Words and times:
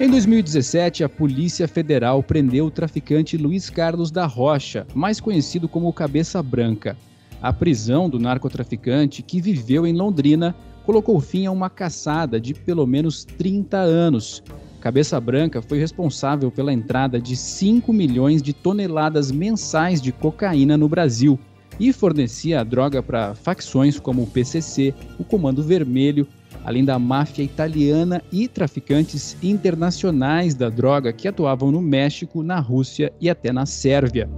Em 0.00 0.08
2017, 0.08 1.02
a 1.02 1.08
Polícia 1.08 1.66
Federal 1.66 2.22
prendeu 2.22 2.66
o 2.66 2.70
traficante 2.70 3.36
Luiz 3.36 3.68
Carlos 3.68 4.12
da 4.12 4.26
Rocha, 4.26 4.86
mais 4.94 5.20
conhecido 5.20 5.68
como 5.68 5.92
Cabeça 5.92 6.40
Branca. 6.40 6.96
A 7.42 7.52
prisão 7.52 8.08
do 8.08 8.16
narcotraficante, 8.16 9.24
que 9.24 9.40
viveu 9.40 9.84
em 9.84 9.92
Londrina, 9.92 10.54
colocou 10.86 11.18
fim 11.18 11.46
a 11.46 11.50
uma 11.50 11.68
caçada 11.68 12.40
de 12.40 12.54
pelo 12.54 12.86
menos 12.86 13.24
30 13.24 13.76
anos. 13.76 14.40
Cabeça 14.80 15.20
Branca 15.20 15.60
foi 15.60 15.80
responsável 15.80 16.48
pela 16.48 16.72
entrada 16.72 17.20
de 17.20 17.34
5 17.34 17.92
milhões 17.92 18.40
de 18.40 18.52
toneladas 18.52 19.32
mensais 19.32 20.00
de 20.00 20.12
cocaína 20.12 20.76
no 20.76 20.88
Brasil 20.88 21.36
e 21.80 21.92
fornecia 21.92 22.60
a 22.60 22.64
droga 22.64 23.02
para 23.02 23.34
facções 23.34 23.98
como 23.98 24.22
o 24.22 24.26
PCC, 24.28 24.94
o 25.18 25.24
Comando 25.24 25.60
Vermelho, 25.60 26.24
além 26.68 26.84
da 26.84 26.98
máfia 26.98 27.42
italiana 27.42 28.22
e 28.30 28.46
traficantes 28.46 29.38
internacionais 29.42 30.54
da 30.54 30.68
droga 30.68 31.14
que 31.14 31.26
atuavam 31.26 31.72
no 31.72 31.80
México, 31.80 32.42
na 32.42 32.60
Rússia 32.60 33.10
e 33.18 33.30
até 33.30 33.50
na 33.50 33.64
Sérvia. 33.64 34.28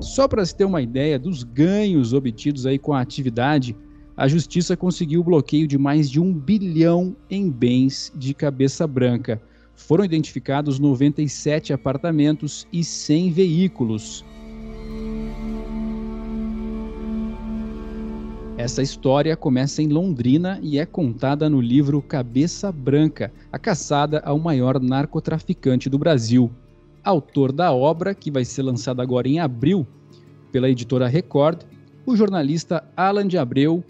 Só 0.00 0.26
para 0.26 0.46
se 0.46 0.56
ter 0.56 0.64
uma 0.64 0.80
ideia 0.80 1.18
dos 1.18 1.44
ganhos 1.44 2.14
obtidos 2.14 2.64
aí 2.64 2.78
com 2.78 2.94
a 2.94 3.02
atividade, 3.02 3.76
a 4.16 4.26
justiça 4.26 4.78
conseguiu 4.78 5.20
o 5.20 5.24
bloqueio 5.24 5.68
de 5.68 5.76
mais 5.76 6.10
de 6.10 6.18
um 6.18 6.32
bilhão 6.32 7.14
em 7.28 7.50
bens 7.50 8.10
de 8.16 8.32
cabeça 8.32 8.86
branca. 8.86 9.38
Foram 9.74 10.06
identificados 10.06 10.78
97 10.78 11.74
apartamentos 11.74 12.66
e 12.72 12.82
100 12.82 13.30
veículos. 13.30 14.24
Essa 18.58 18.82
história 18.82 19.36
começa 19.36 19.80
em 19.80 19.86
Londrina 19.86 20.58
e 20.60 20.80
é 20.80 20.84
contada 20.84 21.48
no 21.48 21.60
livro 21.60 22.02
Cabeça 22.02 22.72
Branca, 22.72 23.32
a 23.52 23.58
caçada 23.58 24.20
ao 24.24 24.36
maior 24.36 24.80
narcotraficante 24.80 25.88
do 25.88 25.96
Brasil. 25.96 26.50
Autor 27.04 27.52
da 27.52 27.72
obra, 27.72 28.16
que 28.16 28.32
vai 28.32 28.44
ser 28.44 28.62
lançada 28.62 29.00
agora 29.00 29.28
em 29.28 29.38
abril 29.38 29.86
pela 30.50 30.68
editora 30.68 31.06
Record, 31.06 31.62
o 32.04 32.16
jornalista 32.16 32.82
Alan 32.96 33.28
de 33.28 33.38
Abreu, 33.38 33.84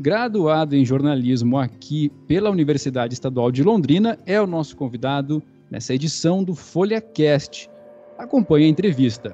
graduado 0.00 0.74
em 0.74 0.86
jornalismo 0.86 1.58
aqui 1.58 2.10
pela 2.26 2.48
Universidade 2.48 3.12
Estadual 3.12 3.52
de 3.52 3.62
Londrina, 3.62 4.18
é 4.24 4.40
o 4.40 4.46
nosso 4.46 4.74
convidado 4.74 5.42
nessa 5.70 5.92
edição 5.92 6.42
do 6.42 6.54
Folha 6.54 6.98
Cast. 6.98 7.68
Acompanhe 8.16 8.64
a 8.64 8.70
entrevista. 8.70 9.30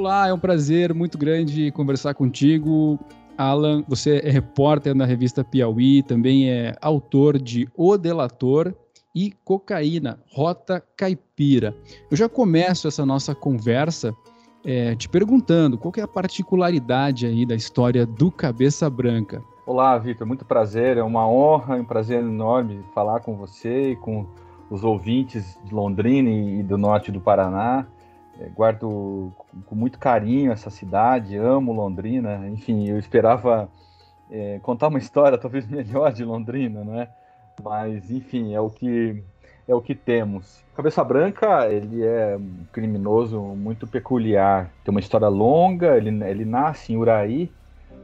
Olá, 0.00 0.28
é 0.28 0.32
um 0.32 0.38
prazer 0.38 0.94
muito 0.94 1.18
grande 1.18 1.70
conversar 1.72 2.14
contigo. 2.14 2.98
Alan, 3.36 3.84
você 3.86 4.16
é 4.24 4.30
repórter 4.30 4.94
na 4.94 5.04
revista 5.04 5.44
Piauí, 5.44 6.02
também 6.02 6.48
é 6.48 6.74
autor 6.80 7.38
de 7.38 7.68
O 7.76 7.98
Delator 7.98 8.74
e 9.14 9.30
Cocaína, 9.44 10.18
Rota 10.32 10.82
Caipira. 10.96 11.76
Eu 12.10 12.16
já 12.16 12.30
começo 12.30 12.88
essa 12.88 13.04
nossa 13.04 13.34
conversa 13.34 14.14
é, 14.64 14.96
te 14.96 15.06
perguntando 15.06 15.76
qual 15.76 15.92
é 15.98 16.00
a 16.00 16.08
particularidade 16.08 17.26
aí 17.26 17.44
da 17.44 17.54
história 17.54 18.06
do 18.06 18.32
Cabeça 18.32 18.88
Branca. 18.88 19.42
Olá, 19.66 19.98
Vitor, 19.98 20.26
muito 20.26 20.46
prazer, 20.46 20.96
é 20.96 21.02
uma 21.02 21.28
honra, 21.28 21.76
um 21.76 21.84
prazer 21.84 22.20
enorme 22.20 22.82
falar 22.94 23.20
com 23.20 23.36
você 23.36 23.90
e 23.90 23.96
com 23.96 24.26
os 24.70 24.82
ouvintes 24.82 25.58
de 25.62 25.74
Londrina 25.74 26.30
e 26.30 26.62
do 26.62 26.78
norte 26.78 27.12
do 27.12 27.20
Paraná. 27.20 27.86
É, 28.40 28.48
guardo 28.48 29.32
com 29.66 29.74
muito 29.74 29.98
carinho 29.98 30.50
essa 30.50 30.70
cidade, 30.70 31.36
amo 31.36 31.74
Londrina. 31.74 32.48
Enfim, 32.48 32.88
eu 32.88 32.98
esperava 32.98 33.68
é, 34.30 34.58
contar 34.62 34.88
uma 34.88 34.98
história 34.98 35.36
talvez 35.36 35.68
melhor 35.68 36.10
de 36.12 36.24
Londrina, 36.24 36.82
não 36.82 36.98
é? 36.98 37.08
Mas, 37.62 38.10
enfim, 38.10 38.54
é 38.54 38.60
o 38.60 38.70
que 38.70 39.22
é 39.68 39.74
o 39.74 39.80
que 39.80 39.94
temos. 39.94 40.64
Cabeça 40.74 41.04
Branca, 41.04 41.68
ele 41.70 42.02
é 42.02 42.36
um 42.36 42.64
criminoso 42.72 43.40
muito 43.40 43.86
peculiar. 43.86 44.72
Tem 44.82 44.90
uma 44.90 44.98
história 44.98 45.28
longa, 45.28 45.96
ele, 45.96 46.08
ele 46.24 46.44
nasce 46.44 46.92
em 46.92 46.96
Uraí, 46.96 47.52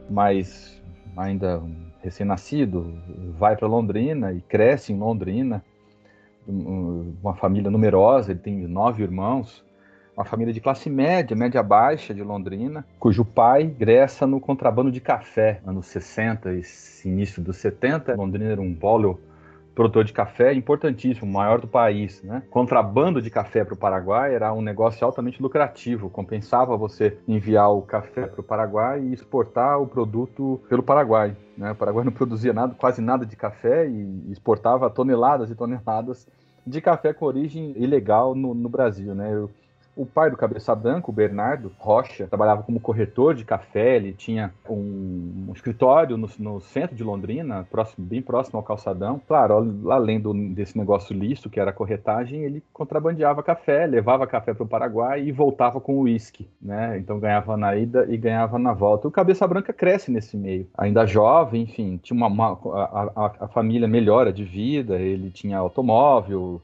mas 0.09 0.81
ainda 1.17 1.61
recém-nascido, 2.01 2.97
vai 3.37 3.57
para 3.57 3.67
Londrina 3.67 4.31
e 4.31 4.39
cresce 4.39 4.93
em 4.93 4.97
Londrina. 4.97 5.61
Uma 6.47 7.33
família 7.33 7.69
numerosa, 7.69 8.31
ele 8.31 8.39
tem 8.39 8.55
nove 8.67 9.03
irmãos 9.03 9.66
uma 10.17 10.25
família 10.25 10.51
de 10.51 10.59
classe 10.59 10.89
média, 10.89 11.37
média 11.37 11.61
baixa 11.61 12.11
de 12.11 12.23
Londrina, 12.23 12.83
cujo 12.99 13.23
pai 13.23 13.61
ingressa 13.61 14.25
no 14.25 14.41
contrabando 14.41 14.91
de 14.91 14.99
café, 14.99 15.61
anos 15.63 15.85
60 15.85 16.53
e 16.53 16.63
início 17.05 17.39
dos 17.39 17.57
70. 17.57 18.15
Londrina 18.15 18.51
era 18.51 18.61
um 18.61 18.73
polo 18.73 19.19
produtor 19.75 20.03
de 20.03 20.11
café 20.11 20.53
importantíssimo, 20.53 21.31
maior 21.31 21.61
do 21.61 21.67
país. 21.67 22.23
Né? 22.23 22.41
Contrabando 22.49 23.21
de 23.21 23.29
café 23.29 23.63
para 23.63 23.75
o 23.75 23.77
Paraguai 23.77 24.33
era 24.33 24.51
um 24.51 24.61
negócio 24.61 25.05
altamente 25.05 25.39
lucrativo, 25.39 26.09
compensava 26.09 26.75
você 26.75 27.15
enviar 27.27 27.71
o 27.71 27.83
café 27.83 28.25
para 28.25 28.41
o 28.41 28.43
Paraguai 28.43 28.99
e 28.99 29.13
exportar 29.13 29.79
o 29.79 29.85
produto 29.85 30.59
pelo 30.67 30.81
Paraguai. 30.81 31.37
Né? 31.55 31.73
O 31.73 31.75
Paraguai 31.75 32.03
não 32.03 32.11
produzia 32.11 32.53
nada, 32.53 32.73
quase 32.73 33.03
nada 33.03 33.23
de 33.23 33.35
café 33.35 33.87
e 33.87 34.31
exportava 34.31 34.89
toneladas 34.89 35.51
e 35.51 35.55
toneladas 35.55 36.27
de 36.65 36.81
café 36.81 37.13
com 37.13 37.25
origem 37.27 37.71
ilegal 37.77 38.33
no, 38.33 38.55
no 38.55 38.67
Brasil. 38.67 39.13
Né? 39.13 39.31
Eu, 39.31 39.51
o 39.97 40.05
pai 40.05 40.29
do 40.29 40.37
Cabeça 40.37 40.73
Branca, 40.75 41.09
o 41.09 41.13
Bernardo 41.13 41.71
Rocha, 41.79 42.27
trabalhava 42.27 42.61
como 42.61 42.79
corretor 42.79 43.33
de 43.33 43.43
café, 43.43 43.95
ele 43.95 44.13
tinha 44.13 44.53
um, 44.69 45.47
um 45.49 45.51
escritório 45.53 46.15
no, 46.17 46.29
no, 46.37 46.61
centro 46.61 46.95
de 46.95 47.03
Londrina, 47.03 47.67
próximo, 47.69 48.05
bem 48.05 48.21
próximo 48.21 48.59
ao 48.59 48.63
calçadão. 48.63 49.19
Claro, 49.27 49.91
além 49.91 50.19
do, 50.19 50.33
desse 50.53 50.77
negócio 50.77 51.17
lícito, 51.17 51.49
que 51.49 51.59
era 51.59 51.71
a 51.71 51.73
corretagem, 51.73 52.43
ele 52.43 52.63
contrabandeava 52.71 53.41
café, 53.41 53.87
levava 53.87 54.27
café 54.27 54.53
para 54.53 54.63
o 54.63 54.67
Paraguai 54.67 55.23
e 55.23 55.31
voltava 55.31 55.81
com 55.81 55.99
uísque, 55.99 56.47
né? 56.61 56.97
Então 56.99 57.19
ganhava 57.19 57.57
na 57.57 57.75
ida 57.75 58.05
e 58.07 58.17
ganhava 58.17 58.59
na 58.59 58.73
volta. 58.73 59.07
O 59.07 59.11
Cabeça 59.11 59.47
Branca 59.47 59.73
cresce 59.73 60.11
nesse 60.11 60.37
meio. 60.37 60.67
Ainda 60.77 61.05
jovem, 61.05 61.63
enfim, 61.63 61.99
tinha 62.01 62.15
uma, 62.15 62.27
uma 62.27 62.59
a, 62.75 63.11
a, 63.15 63.31
a 63.45 63.47
família 63.47 63.87
melhora 63.87 64.31
de 64.31 64.43
vida, 64.43 64.99
ele 64.99 65.31
tinha 65.31 65.57
automóvel, 65.57 66.61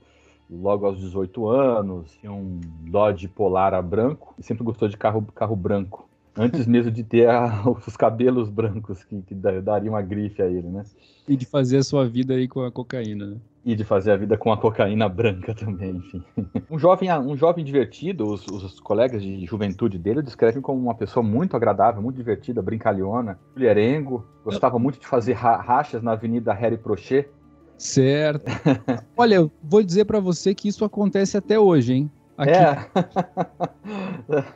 logo 0.50 0.86
aos 0.86 1.00
18 1.00 1.48
anos, 1.48 2.12
tinha 2.20 2.32
um 2.32 2.60
Dodge 2.90 3.28
Polara 3.28 3.82
branco 3.82 4.34
e 4.38 4.44
sempre 4.44 4.64
gostou 4.64 4.88
de 4.88 4.98
carro, 4.98 5.26
carro 5.34 5.56
branco. 5.56 6.08
Antes 6.36 6.66
mesmo 6.66 6.92
de 6.92 7.04
ter 7.04 7.30
a, 7.30 7.64
os 7.70 7.96
cabelos 7.96 8.50
brancos 8.50 9.04
que, 9.04 9.22
que 9.22 9.36
dariam 9.36 9.94
uma 9.94 10.02
grife 10.02 10.42
a 10.42 10.48
ele, 10.48 10.68
né? 10.68 10.84
E 11.28 11.36
de 11.36 11.46
fazer 11.46 11.78
a 11.78 11.84
sua 11.84 12.08
vida 12.08 12.34
aí 12.34 12.48
com 12.48 12.62
a 12.62 12.72
cocaína, 12.72 13.28
né? 13.28 13.38
E 13.66 13.76
de 13.76 13.84
fazer 13.86 14.12
a 14.12 14.18
vida 14.18 14.36
com 14.36 14.52
a 14.52 14.58
cocaína 14.58 15.08
branca 15.08 15.54
também, 15.54 15.92
enfim. 15.92 16.22
Um 16.70 16.78
jovem, 16.78 17.10
um 17.20 17.38
jovem 17.38 17.64
divertido, 17.64 18.26
os, 18.26 18.46
os 18.48 18.80
colegas 18.80 19.22
de 19.22 19.46
juventude 19.46 19.98
dele 19.98 20.22
descrevem 20.22 20.62
como 20.62 20.82
uma 20.82 20.96
pessoa 20.96 21.24
muito 21.24 21.56
agradável, 21.56 22.02
muito 22.02 22.18
divertida, 22.18 22.62
brincalhona, 22.62 23.40
mulherengo, 23.56 24.26
gostava 24.44 24.78
muito 24.78 25.00
de 25.00 25.08
fazer 25.08 25.34
rachas 25.34 26.04
na 26.04 26.12
Avenida 26.12 26.52
Harry 26.52 26.78
Prochet, 26.78 27.30
Certo. 27.78 28.46
Olha, 29.18 29.36
eu 29.36 29.52
vou 29.62 29.84
dizer 29.84 30.06
para 30.06 30.20
você 30.20 30.54
que 30.54 30.68
isso 30.68 30.86
acontece 30.86 31.38
até 31.38 31.60
hoje, 31.60 31.94
hein? 31.94 32.12
Aqui. 32.38 32.52
É. 32.52 32.88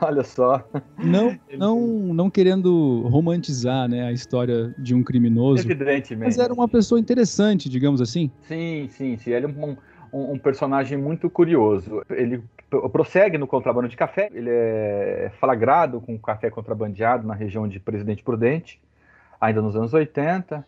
Olha 0.00 0.24
só. 0.24 0.64
Não, 0.98 1.38
não, 1.56 1.80
não 2.12 2.30
querendo 2.30 3.02
romantizar, 3.08 3.88
né, 3.88 4.02
a 4.04 4.12
história 4.12 4.74
de 4.78 4.94
um 4.94 5.02
criminoso. 5.02 5.64
Evidentemente. 5.64 6.26
Mas 6.26 6.38
era 6.38 6.52
uma 6.52 6.68
pessoa 6.68 6.98
interessante, 6.98 7.68
digamos 7.68 8.00
assim. 8.00 8.30
Sim, 8.42 8.88
sim, 8.90 9.16
sim. 9.16 9.30
Ele 9.30 9.46
é 9.46 9.48
um, 9.48 9.76
um, 10.12 10.32
um 10.32 10.38
personagem 10.38 10.98
muito 10.98 11.30
curioso. 11.30 12.02
Ele 12.10 12.42
prossegue 12.92 13.38
no 13.38 13.46
contrabando 13.46 13.88
de 13.88 13.96
café. 13.96 14.28
Ele 14.32 14.50
é 14.50 15.30
flagrado 15.38 16.00
com 16.00 16.18
café 16.18 16.50
contrabandeado 16.50 17.26
na 17.26 17.34
região 17.34 17.68
de 17.68 17.78
Presidente 17.78 18.24
Prudente, 18.24 18.80
ainda 19.40 19.62
nos 19.62 19.76
anos 19.76 19.94
80 19.94 20.66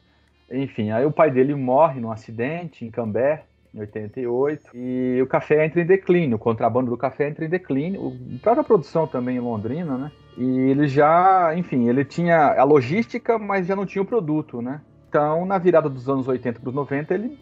enfim, 0.51 0.91
aí 0.91 1.05
o 1.05 1.13
pai 1.13 1.31
dele 1.31 1.55
morre 1.55 2.01
num 2.01 2.11
acidente 2.11 2.85
em 2.85 2.91
Cambé, 2.91 3.45
em 3.75 3.81
88, 3.81 4.71
e 4.75 5.21
o 5.23 5.27
café 5.27 5.65
entra 5.65 5.81
em 5.81 5.87
declínio, 5.87 6.37
o 6.37 6.39
contrabando 6.39 6.91
do 6.91 6.97
café 6.97 7.29
entra 7.29 7.45
em 7.45 7.49
declínio, 7.49 8.17
a 8.37 8.43
própria 8.43 8.65
produção 8.65 9.07
também 9.07 9.37
em 9.37 9.41
Londrina, 9.41 9.97
né? 9.97 10.13
E 10.37 10.45
ele 10.45 10.89
já, 10.89 11.53
enfim, 11.57 11.89
ele 11.89 12.05
tinha 12.05 12.61
a 12.61 12.65
logística, 12.65 13.39
mas 13.39 13.67
já 13.67 13.77
não 13.77 13.87
tinha 13.87 14.03
o 14.03 14.07
produto, 14.07 14.61
né? 14.61 14.81
Então, 15.09 15.45
na 15.45 15.59
virada 15.59 15.89
dos 15.89 16.09
anos 16.09 16.27
80 16.27 16.61
para 16.61 16.69
os 16.69 16.75
90, 16.75 17.15
ele 17.15 17.39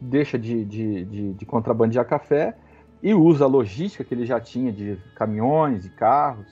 deixa 0.00 0.38
de, 0.38 0.64
de, 0.64 1.04
de, 1.04 1.32
de 1.34 1.46
contrabandear 1.46 2.06
café 2.06 2.54
e 3.02 3.14
usa 3.14 3.44
a 3.44 3.48
logística 3.48 4.04
que 4.04 4.14
ele 4.14 4.24
já 4.24 4.40
tinha 4.40 4.72
de 4.72 4.98
caminhões 5.14 5.86
e 5.86 5.90
carros 5.90 6.46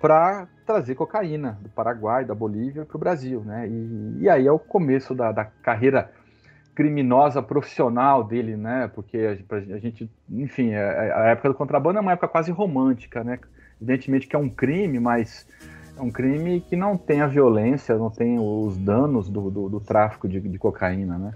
para 0.00 0.48
trazer 0.70 0.94
cocaína 0.94 1.58
do 1.60 1.68
Paraguai, 1.68 2.24
da 2.24 2.34
Bolívia 2.34 2.84
para 2.84 2.96
o 2.96 3.00
Brasil, 3.00 3.40
né? 3.40 3.66
E, 3.68 4.18
e, 4.20 4.28
aí 4.28 4.46
é 4.46 4.52
o 4.52 4.58
começo 4.58 5.16
da, 5.16 5.32
da, 5.32 5.44
carreira 5.44 6.12
criminosa 6.76 7.42
profissional 7.42 8.22
dele, 8.22 8.56
né? 8.56 8.88
Porque 8.94 9.18
a, 9.50 9.78
gente, 9.78 10.08
enfim, 10.30 10.72
a, 10.72 10.78
é, 10.78 11.08
é, 11.08 11.12
a, 11.12 11.26
época 11.30 11.48
do 11.48 11.54
contrabando 11.56 11.98
é 11.98 12.00
uma 12.00 12.12
época 12.12 12.28
quase 12.28 12.52
romântica, 12.52 13.24
né? 13.24 13.40
Evidentemente 13.82 14.28
que 14.28 14.36
é 14.36 14.38
um 14.38 14.48
crime, 14.48 15.00
mas 15.00 15.44
É 15.98 16.02
um 16.02 16.10
crime 16.10 16.60
que 16.60 16.76
não 16.76 16.96
tem 16.96 17.20
a 17.20 17.26
violência, 17.26 17.98
não 17.98 18.08
tem 18.08 18.38
os 18.38 18.78
danos 18.78 19.28
do, 19.28 19.50
do, 19.50 19.68
do 19.68 19.80
tráfico 19.80 20.28
de, 20.28 20.40
de 20.40 20.58
cocaína, 20.58 21.18
né? 21.18 21.34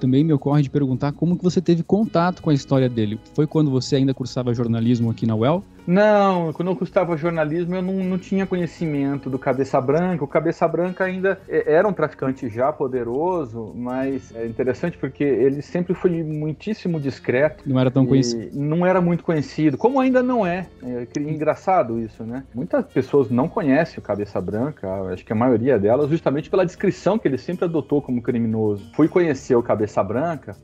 Também 0.00 0.24
me 0.24 0.32
ocorre 0.32 0.62
de 0.62 0.70
perguntar 0.70 1.12
como 1.12 1.36
que 1.36 1.44
você 1.44 1.60
teve 1.60 1.82
contato 1.82 2.42
com 2.42 2.50
a 2.50 2.54
história 2.54 2.88
dele. 2.88 3.20
Foi 3.34 3.46
quando 3.46 3.70
você 3.70 3.96
ainda 3.96 4.14
cursava 4.14 4.54
jornalismo 4.54 5.10
aqui 5.10 5.26
na 5.26 5.36
UEL? 5.36 5.62
Não, 5.90 6.52
quando 6.52 6.70
eu 6.70 6.76
cursava 6.76 7.16
jornalismo 7.16 7.74
eu 7.74 7.82
não, 7.82 7.94
não 7.94 8.16
tinha 8.16 8.46
conhecimento 8.46 9.28
do 9.28 9.40
Cabeça 9.40 9.80
Branca. 9.80 10.22
O 10.22 10.28
Cabeça 10.28 10.68
Branca 10.68 11.02
ainda 11.02 11.40
é, 11.48 11.74
era 11.74 11.88
um 11.88 11.92
traficante 11.92 12.48
já 12.48 12.72
poderoso, 12.72 13.72
mas 13.74 14.32
é 14.36 14.46
interessante 14.46 14.96
porque 14.96 15.24
ele 15.24 15.60
sempre 15.60 15.92
foi 15.92 16.22
muitíssimo 16.22 17.00
discreto. 17.00 17.64
Não 17.66 17.80
era 17.80 17.90
tão 17.90 18.06
conhecido. 18.06 18.56
Não 18.56 18.86
era 18.86 19.00
muito 19.00 19.24
conhecido, 19.24 19.76
como 19.76 19.98
ainda 19.98 20.22
não 20.22 20.46
é. 20.46 20.68
É 20.80 21.20
engraçado 21.20 21.98
isso, 21.98 22.22
né? 22.22 22.44
Muitas 22.54 22.86
pessoas 22.86 23.28
não 23.28 23.48
conhecem 23.48 23.98
o 23.98 24.02
Cabeça 24.02 24.40
Branca, 24.40 24.88
acho 25.12 25.24
que 25.24 25.32
a 25.32 25.36
maioria 25.36 25.76
delas, 25.76 26.08
justamente 26.08 26.48
pela 26.48 26.64
descrição 26.64 27.18
que 27.18 27.26
ele 27.26 27.36
sempre 27.36 27.64
adotou 27.64 28.00
como 28.00 28.22
criminoso. 28.22 28.88
Fui 28.94 29.08
conhecer 29.08 29.56
o 29.56 29.62
Cabeça 29.62 30.04
Branca 30.04 30.54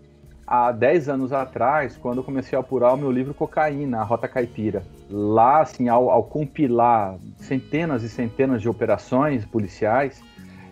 há 0.47 0.71
10 0.71 1.09
anos 1.09 1.33
atrás, 1.33 1.97
quando 1.97 2.19
eu 2.19 2.25
comecei 2.25 2.57
a 2.57 2.61
apurar 2.61 2.95
o 2.95 2.97
meu 2.97 3.11
livro 3.11 3.35
Cocaína, 3.35 3.99
a 3.99 4.05
Rota 4.05 4.29
Caipira. 4.29 4.83
Lá, 5.11 5.63
assim, 5.63 5.89
ao, 5.89 6.09
ao, 6.11 6.23
compilar 6.23 7.17
centenas 7.39 8.03
e 8.03 8.09
centenas 8.09 8.63
de 8.63 8.69
operações 8.69 9.45
policiais, 9.45 10.23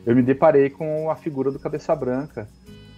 eu 0.07 0.15
me 0.15 0.23
deparei 0.23 0.71
com 0.71 1.11
a 1.11 1.17
figura 1.17 1.51
do 1.51 1.59
Cabeça 1.59 1.95
Branca. 1.97 2.47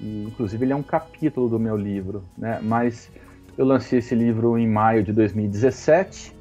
E, 0.00 0.24
inclusive, 0.24 0.64
ele 0.64 0.72
é 0.72 0.76
um 0.76 0.82
capítulo 0.82 1.48
do 1.48 1.58
meu 1.58 1.76
livro, 1.76 2.22
né? 2.36 2.60
Mas 2.62 3.10
eu 3.56 3.64
lancei 3.64 4.00
esse 4.00 4.14
livro 4.14 4.58
em 4.58 4.68
maio 4.68 5.02
de 5.02 5.12
2017 5.14 6.35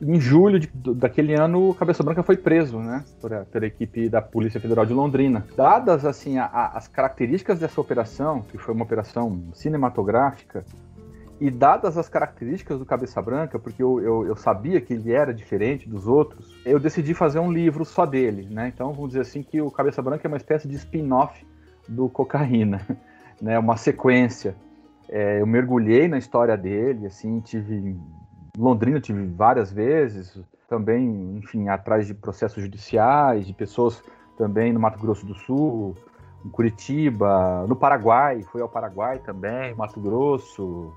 em 0.00 0.20
julho 0.20 0.58
de, 0.58 0.68
daquele 0.94 1.34
ano, 1.34 1.70
o 1.70 1.74
Cabeça 1.74 2.02
Branca 2.02 2.22
foi 2.22 2.36
preso, 2.36 2.78
né, 2.78 3.04
por, 3.20 3.30
pela 3.46 3.66
equipe 3.66 4.08
da 4.08 4.22
Polícia 4.22 4.60
Federal 4.60 4.86
de 4.86 4.92
Londrina. 4.92 5.44
Dadas 5.56 6.04
assim 6.04 6.38
a, 6.38 6.44
a, 6.44 6.76
as 6.76 6.86
características 6.86 7.58
dessa 7.58 7.80
operação, 7.80 8.42
que 8.42 8.58
foi 8.58 8.74
uma 8.74 8.84
operação 8.84 9.42
cinematográfica, 9.52 10.64
e 11.40 11.50
dadas 11.50 11.96
as 11.96 12.08
características 12.08 12.78
do 12.78 12.84
Cabeça 12.84 13.22
Branca, 13.22 13.58
porque 13.58 13.82
eu, 13.82 14.00
eu, 14.00 14.26
eu, 14.26 14.36
sabia 14.36 14.80
que 14.80 14.92
ele 14.92 15.12
era 15.12 15.32
diferente 15.32 15.88
dos 15.88 16.06
outros, 16.08 16.52
eu 16.64 16.80
decidi 16.80 17.14
fazer 17.14 17.38
um 17.38 17.52
livro 17.52 17.84
só 17.84 18.04
dele, 18.04 18.48
né? 18.50 18.68
Então 18.74 18.92
vamos 18.92 19.10
dizer 19.10 19.20
assim 19.20 19.42
que 19.42 19.60
o 19.60 19.70
Cabeça 19.70 20.02
Branca 20.02 20.26
é 20.26 20.28
uma 20.28 20.36
espécie 20.36 20.66
de 20.66 20.74
spin-off 20.74 21.46
do 21.88 22.08
Cocaína, 22.08 22.80
né? 23.40 23.58
Uma 23.58 23.76
sequência. 23.76 24.56
É, 25.08 25.40
eu 25.40 25.46
mergulhei 25.46 26.08
na 26.08 26.18
história 26.18 26.56
dele, 26.56 27.06
assim, 27.06 27.40
tive 27.40 27.96
Londrina 28.58 29.00
tive 29.00 29.24
várias 29.26 29.72
vezes, 29.72 30.40
também, 30.68 31.36
enfim, 31.36 31.68
atrás 31.68 32.06
de 32.06 32.14
processos 32.14 32.62
judiciais, 32.62 33.46
de 33.46 33.54
pessoas 33.54 34.02
também 34.36 34.72
no 34.72 34.80
Mato 34.80 34.98
Grosso 34.98 35.24
do 35.24 35.34
Sul, 35.34 35.94
em 36.44 36.48
Curitiba, 36.48 37.64
no 37.66 37.74
Paraguai, 37.74 38.42
fui 38.42 38.60
ao 38.60 38.68
Paraguai 38.68 39.18
também, 39.20 39.74
Mato 39.74 40.00
Grosso, 40.00 40.92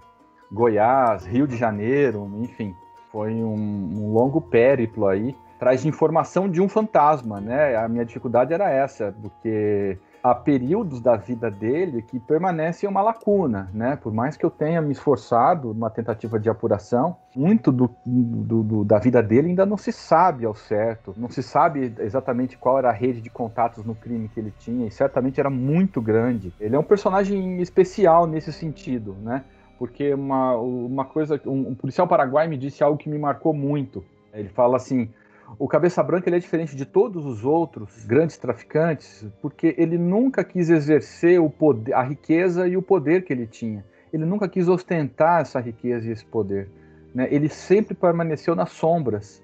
Goiás, 0.51 1.25
Rio 1.25 1.47
de 1.47 1.55
Janeiro, 1.55 2.29
enfim, 2.39 2.75
foi 3.11 3.31
um, 3.33 3.53
um 3.53 4.13
longo 4.13 4.41
périplo 4.41 5.07
aí, 5.07 5.35
atrás 5.55 5.81
de 5.81 5.87
informação 5.87 6.49
de 6.49 6.61
um 6.61 6.67
fantasma, 6.67 7.39
né? 7.39 7.75
A 7.75 7.87
minha 7.87 8.03
dificuldade 8.03 8.53
era 8.53 8.69
essa, 8.69 9.15
porque 9.21 9.97
há 10.23 10.35
períodos 10.35 11.01
da 11.01 11.15
vida 11.15 11.50
dele 11.50 12.01
que 12.01 12.19
permanecem 12.19 12.88
uma 12.88 13.01
lacuna, 13.01 13.69
né? 13.73 13.95
Por 13.95 14.13
mais 14.13 14.38
que 14.38 14.45
eu 14.45 14.51
tenha 14.51 14.81
me 14.81 14.91
esforçado 14.91 15.73
numa 15.73 15.89
tentativa 15.89 16.39
de 16.39 16.50
apuração, 16.50 17.15
muito 17.35 17.71
do, 17.71 17.89
do, 18.06 18.63
do, 18.63 18.85
da 18.85 19.00
vida 19.00 19.21
dele 19.21 19.50
ainda 19.50 19.65
não 19.65 19.77
se 19.77 19.91
sabe 19.91 20.45
ao 20.45 20.53
certo. 20.53 21.13
Não 21.18 21.29
se 21.29 21.41
sabe 21.41 21.94
exatamente 22.00 22.57
qual 22.57 22.77
era 22.77 22.89
a 22.89 22.94
rede 22.94 23.21
de 23.21 23.29
contatos 23.29 23.83
no 23.83 23.95
crime 23.95 24.29
que 24.29 24.39
ele 24.39 24.53
tinha, 24.59 24.88
e 24.88 24.91
certamente 24.91 25.39
era 25.39 25.50
muito 25.50 26.01
grande. 26.01 26.53
Ele 26.59 26.75
é 26.75 26.79
um 26.79 26.83
personagem 26.83 27.62
especial 27.62 28.27
nesse 28.27 28.53
sentido, 28.53 29.15
né? 29.21 29.44
Porque 29.79 30.13
uma, 30.13 30.56
uma 30.56 31.06
coisa, 31.06 31.41
um, 31.45 31.69
um 31.69 31.75
policial 31.75 32.07
paraguai 32.07 32.47
me 32.47 32.57
disse 32.57 32.83
algo 32.83 32.97
que 32.97 33.09
me 33.09 33.17
marcou 33.17 33.53
muito. 33.53 34.03
Ele 34.31 34.50
fala 34.50 34.77
assim: 34.77 35.09
o 35.57 35.68
Cabeça 35.68 36.01
Branca 36.03 36.30
ele 36.30 36.38
é 36.38 36.39
diferente 36.39 36.75
de 36.75 36.86
todos 36.86 37.25
os 37.25 37.44
outros 37.45 38.06
grandes 38.06 38.38
traficantes, 38.38 39.25
porque 39.42 39.75
ele 39.77 39.98
nunca 39.98 40.44
quis 40.44 40.69
exercer 40.69 41.39
o 41.39 41.50
poder, 41.50 41.94
a 41.94 42.03
riqueza 42.03 42.68
e 42.68 42.77
o 42.77 42.81
poder 42.81 43.24
que 43.24 43.33
ele 43.33 43.48
tinha. 43.48 43.86
Ele 44.12 44.25
nunca 44.25 44.48
quis 44.48 44.68
ostentar 44.68 45.42
essa 45.42 45.59
riqueza 45.59 46.07
e 46.07 46.12
esse 46.12 46.25
poder. 46.25 46.69
Né? 47.13 47.27
Ele 47.31 47.50
sempre 47.50 47.94
permaneceu 47.94 48.56
nas 48.56 48.71
sombras, 48.71 49.44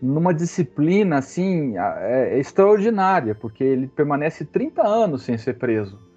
numa 0.00 0.32
disciplina 0.32 1.18
assim 1.18 1.76
é, 1.76 2.34
é 2.34 2.38
extraordinária, 2.38 3.34
porque 3.34 3.62
ele 3.62 3.86
permanece 3.86 4.44
30 4.44 4.86
anos 4.86 5.22
sem 5.22 5.36
ser 5.36 5.58
preso 5.58 6.09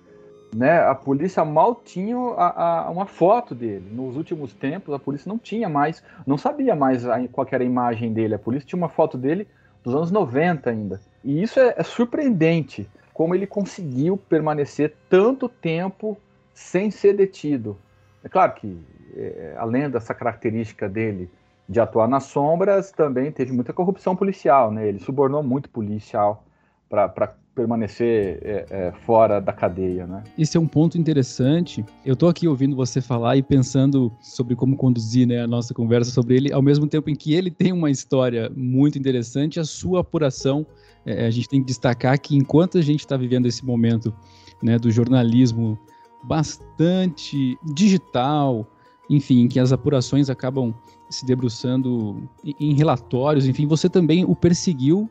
né, 0.56 0.82
a 0.82 0.96
polícia 0.96 1.44
mal 1.44 1.76
tinha 1.76 2.16
a, 2.18 2.86
a, 2.88 2.90
uma 2.90 3.06
foto 3.06 3.56
dele. 3.56 3.86
Nos 3.92 4.16
últimos 4.16 4.54
tempos, 4.54 4.94
a 4.94 5.00
polícia 5.00 5.28
não 5.30 5.38
tinha 5.38 5.68
mais, 5.68 6.04
não 6.26 6.38
sabia 6.38 6.76
mais 6.76 7.08
a, 7.08 7.28
qual 7.28 7.48
era 7.52 7.64
a 7.64 7.66
imagem 7.66 8.14
dele. 8.14 8.36
A 8.36 8.40
polícia 8.40 8.68
tinha 8.68 8.78
uma 8.78 8.90
foto 8.90 9.18
dele 9.18 9.48
dos 9.84 9.94
anos 9.94 10.12
90 10.12 10.70
ainda. 10.70 11.02
E 11.24 11.42
isso 11.42 11.60
é, 11.60 11.74
é 11.78 11.84
surpreendente, 11.84 12.90
como 13.14 13.36
ele 13.36 13.48
conseguiu 13.48 14.18
permanecer 14.18 14.96
tanto 15.10 15.50
tempo 15.50 16.18
sem 16.54 16.92
ser 16.92 17.14
detido. 17.14 17.78
É 18.24 18.30
claro 18.30 18.54
que, 18.54 18.78
é, 19.16 19.56
além 19.58 19.90
dessa 19.90 20.14
característica 20.14 20.88
dele 20.88 21.30
de 21.68 21.80
atuar 21.80 22.08
nas 22.08 22.24
sombras, 22.26 22.92
também 22.92 23.32
teve 23.32 23.52
muita 23.52 23.74
corrupção 23.74 24.16
policial, 24.16 24.72
né? 24.72 24.88
Ele 24.88 25.00
subornou 25.00 25.42
muito 25.42 25.70
policial 25.70 26.44
para 26.90 27.34
permanecer 27.56 28.40
é, 28.42 28.66
é, 28.70 28.92
fora 29.06 29.40
da 29.40 29.54
cadeia, 29.54 30.08
né? 30.08 30.24
Esse 30.38 30.58
é 30.58 30.60
um 30.60 30.68
ponto 30.68 30.98
interessante. 30.98 31.86
Eu 32.06 32.14
estou 32.14 32.28
aqui 32.28 32.48
ouvindo 32.48 32.76
você 32.76 33.00
falar 33.00 33.38
e 33.38 33.44
pensando 33.44 34.12
sobre 34.20 34.56
como 34.56 34.76
conduzir 34.76 35.28
né, 35.28 35.42
a 35.42 35.48
nossa 35.48 35.74
conversa 35.74 36.12
sobre 36.12 36.36
ele, 36.36 36.52
ao 36.52 36.62
mesmo 36.62 36.88
tempo 36.88 37.10
em 37.10 37.16
que 37.16 37.34
ele 37.34 37.52
tem 37.52 37.72
uma 37.72 37.92
história 37.92 38.52
muito 38.56 38.98
interessante, 38.98 39.60
a 39.60 39.66
sua 39.66 40.02
apuração. 40.02 40.66
É, 41.06 41.28
a 41.28 41.30
gente 41.30 41.50
tem 41.50 41.60
que 41.60 41.68
destacar 41.68 42.20
que 42.20 42.36
enquanto 42.36 42.78
a 42.78 42.82
gente 42.82 43.02
está 43.02 43.18
vivendo 43.18 43.46
esse 43.46 43.64
momento 43.64 44.14
né, 44.62 44.80
do 44.80 44.89
jornalismo 44.89 45.77
bastante 46.24 47.58
digital, 47.74 48.66
enfim, 49.10 49.48
que 49.48 49.60
as 49.60 49.72
apurações 49.72 50.30
acabam 50.30 50.74
se 51.10 51.25
debruçando 51.25 52.27
em 52.60 52.74
relatórios, 52.74 53.46
enfim, 53.46 53.68
você 53.68 53.88
também 53.89 54.25
o 54.25 54.36
perseguiu 54.36 55.10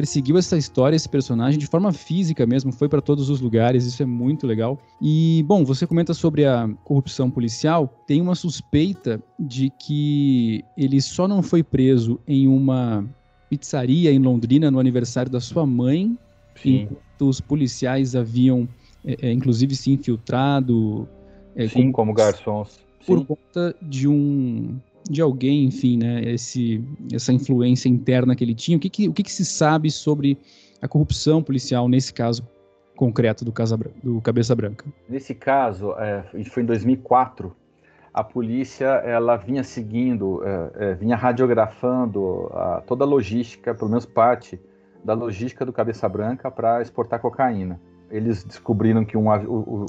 perseguiu 0.00 0.38
essa 0.38 0.56
história, 0.56 0.96
esse 0.96 1.08
personagem 1.08 1.58
de 1.58 1.66
forma 1.66 1.92
física 1.92 2.46
mesmo, 2.46 2.72
foi 2.72 2.88
para 2.88 3.02
todos 3.02 3.28
os 3.28 3.38
lugares, 3.38 3.84
isso 3.84 4.02
é 4.02 4.06
muito 4.06 4.46
legal. 4.46 4.78
E, 4.98 5.44
bom, 5.46 5.62
você 5.62 5.86
comenta 5.86 6.14
sobre 6.14 6.46
a 6.46 6.66
corrupção 6.84 7.30
policial, 7.30 7.86
tem 8.06 8.18
uma 8.18 8.34
suspeita 8.34 9.22
de 9.38 9.68
que 9.68 10.64
ele 10.74 11.02
só 11.02 11.28
não 11.28 11.42
foi 11.42 11.62
preso 11.62 12.18
em 12.26 12.48
uma 12.48 13.06
pizzaria 13.50 14.10
em 14.10 14.18
Londrina 14.18 14.70
no 14.70 14.80
aniversário 14.80 15.30
da 15.30 15.38
sua 15.38 15.66
mãe, 15.66 16.16
Sim. 16.54 16.82
enquanto 16.84 17.28
os 17.28 17.38
policiais 17.38 18.16
haviam, 18.16 18.66
é, 19.04 19.28
é, 19.28 19.32
inclusive, 19.32 19.76
se 19.76 19.92
infiltrado. 19.92 21.06
É, 21.54 21.68
Sim, 21.68 21.74
como, 21.74 21.92
como 21.92 22.14
garçons. 22.14 22.80
Por 23.06 23.18
Sim. 23.18 23.24
conta 23.26 23.76
de 23.82 24.08
um 24.08 24.78
de 25.08 25.22
alguém, 25.22 25.64
enfim, 25.64 25.98
né, 25.98 26.22
esse, 26.22 26.82
essa 27.12 27.32
influência 27.32 27.88
interna 27.88 28.34
que 28.34 28.44
ele 28.44 28.54
tinha. 28.54 28.76
O 28.76 28.80
que, 28.80 28.90
que 28.90 29.08
o 29.08 29.12
que, 29.12 29.22
que, 29.22 29.32
se 29.32 29.44
sabe 29.44 29.90
sobre 29.90 30.38
a 30.80 30.88
corrupção 30.88 31.42
policial 31.42 31.88
nesse 31.88 32.12
caso 32.12 32.46
concreto 32.96 33.44
do, 33.44 33.52
Casa, 33.52 33.78
do 34.02 34.20
Cabeça 34.20 34.54
Branca? 34.54 34.84
Nesse 35.08 35.34
caso, 35.34 35.92
é, 35.98 36.22
foi 36.44 36.62
em 36.62 36.66
2004, 36.66 37.54
a 38.12 38.24
polícia 38.24 38.86
ela 38.86 39.36
vinha 39.36 39.62
seguindo, 39.62 40.42
é, 40.44 40.70
é, 40.74 40.94
vinha 40.94 41.16
radiografando 41.16 42.50
a, 42.52 42.82
toda 42.86 43.04
a 43.04 43.06
logística, 43.06 43.74
pelo 43.74 43.88
menos 43.90 44.04
parte 44.04 44.60
da 45.04 45.14
logística 45.14 45.64
do 45.64 45.72
Cabeça 45.72 46.08
Branca 46.08 46.50
para 46.50 46.82
exportar 46.82 47.20
cocaína. 47.20 47.80
Eles 48.10 48.44
descobriram 48.44 49.04
que 49.04 49.16
um, 49.16 49.26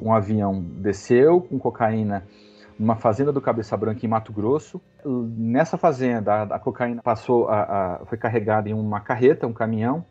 um 0.03 0.13
avião 0.13 0.61
desceu 0.61 1.41
com 1.41 1.57
cocaína 1.57 2.23
numa 2.81 2.95
fazenda 2.95 3.31
do 3.31 3.39
Cabeça 3.39 3.77
Branca 3.77 4.03
em 4.03 4.09
Mato 4.09 4.33
Grosso. 4.33 4.81
Nessa 5.05 5.77
fazenda, 5.77 6.33
a, 6.33 6.43
a 6.55 6.59
cocaína 6.59 6.99
passou, 7.03 7.47
a, 7.47 7.61
a, 8.01 8.05
foi 8.07 8.17
carregada 8.17 8.67
em 8.67 8.73
uma 8.73 8.99
carreta, 8.99 9.45
um 9.45 9.53
caminhão, 9.53 10.03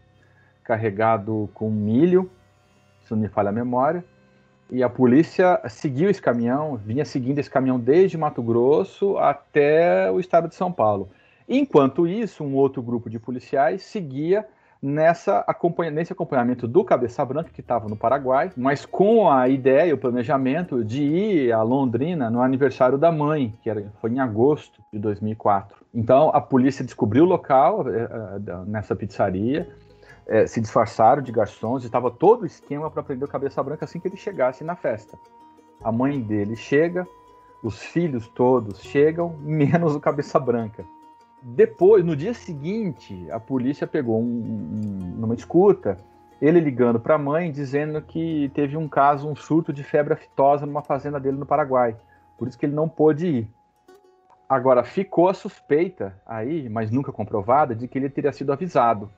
carregado 0.63 1.51
com 1.53 1.69
milho, 1.69 2.31
se 3.03 3.11
não 3.11 3.19
me 3.19 3.27
falha 3.27 3.49
a 3.49 3.53
memória. 3.53 4.05
E 4.71 4.85
a 4.85 4.89
polícia 4.89 5.61
seguiu 5.69 6.09
esse 6.09 6.23
caminhão, 6.23 6.77
vinha 6.77 7.05
seguindo 7.05 7.41
esse 7.41 7.51
caminhão 7.51 7.77
desde 7.77 8.17
Mato 8.17 8.41
Grosso 8.41 9.19
até 9.19 10.09
o 10.13 10.21
estado 10.21 10.47
de 10.47 10.55
São 10.55 10.71
Paulo. 10.71 11.11
Enquanto 11.49 12.07
isso, 12.07 12.45
um 12.45 12.55
outro 12.55 12.81
grupo 12.81 13.11
de 13.11 13.19
policiais 13.19 13.83
seguia 13.83 14.47
nessa 14.83 15.45
nesse 15.93 16.13
acompanhamento 16.13 16.67
do 16.67 16.85
Cabeça 16.85 17.25
Branca, 17.25 17.51
que 17.53 17.61
estava 17.61 17.89
no 17.89 17.97
Paraguai, 17.97 18.51
mas 18.57 18.87
com 18.87 19.31
a 19.31 19.49
ideia 19.49 19.95
o 19.95 19.99
planejamento 19.99 20.85
de 20.85 21.03
ir 21.03 21.53
a 21.53 21.63
Londrina 21.63 22.31
no 22.31 22.41
aniversário 22.41 22.97
da 22.97 23.13
mãe, 23.13 23.55
que 23.63 23.69
era, 23.69 23.93
foi 24.01 24.11
em 24.11 24.21
agosto 24.21 24.83
de 24.93 24.99
2004. 24.99 25.85
Então 25.95 26.31
a 26.31 26.41
polícia 26.41 26.85
descobriu 26.85 27.25
o 27.25 27.29
local 27.29 27.87
é, 27.89 28.03
é, 28.03 28.65
nessa 28.67 28.97
pizzaria, 28.97 29.69
é, 30.27 30.47
se 30.47 30.61
disfarçaram 30.61 31.21
de 31.21 31.33
garçons, 31.33 31.85
estava 31.85 32.11
todo 32.11 32.43
o 32.43 32.47
esquema 32.47 32.91
para 32.91 33.03
prender 33.03 33.29
o 33.29 33.31
Cabeça 33.31 33.63
Branca 33.63 33.85
assim 33.85 34.01
que 34.01 34.09
ele 34.09 34.17
chegasse 34.17 34.65
na 34.65 34.77
festa. 34.77 35.19
A 35.83 35.93
mãe 35.93 36.21
dele 36.21 36.57
chega, 36.57 37.07
os 37.63 37.83
filhos 37.83 38.29
todos 38.29 38.81
chegam, 38.81 39.37
menos 39.41 39.95
o 39.95 40.01
Cabeça 40.01 40.39
Branca. 40.39 40.85
Depois, 41.43 42.05
no 42.05 42.15
dia 42.15 42.35
seguinte, 42.35 43.31
a 43.31 43.41
polícia 43.41 43.87
pegou 43.87 44.21
um, 44.21 44.25
um, 44.25 45.17
numa 45.17 45.35
escuta 45.35 45.97
ele 46.41 46.59
ligando 46.59 46.99
para 46.99 47.17
a 47.17 47.19
mãe 47.19 47.53
dizendo 47.53 48.01
que 48.01 48.51
teve 48.55 48.77
um 48.77 48.89
caso, 48.89 49.29
um 49.29 49.37
surto 49.37 49.73
de 49.73 49.85
febre 49.85 50.15
aftosa 50.15 50.65
numa 50.65 50.83
fazenda 50.83 51.21
dele 51.21 51.37
no 51.37 51.45
Paraguai. 51.45 51.95
Por 52.39 52.49
isso 52.49 52.59
que 52.59 52.65
ele 52.65 52.75
não 52.75 52.89
pôde 52.89 53.27
ir. 53.27 53.49
Agora, 54.49 54.83
ficou 54.83 55.29
a 55.29 55.35
suspeita 55.35 56.15
aí, 56.27 56.69
mas 56.69 56.91
nunca 56.91 57.13
comprovada, 57.13 57.75
de 57.75 57.87
que 57.87 57.99
ele 57.99 58.09
teria 58.09 58.33
sido 58.33 58.53
avisado 58.53 59.11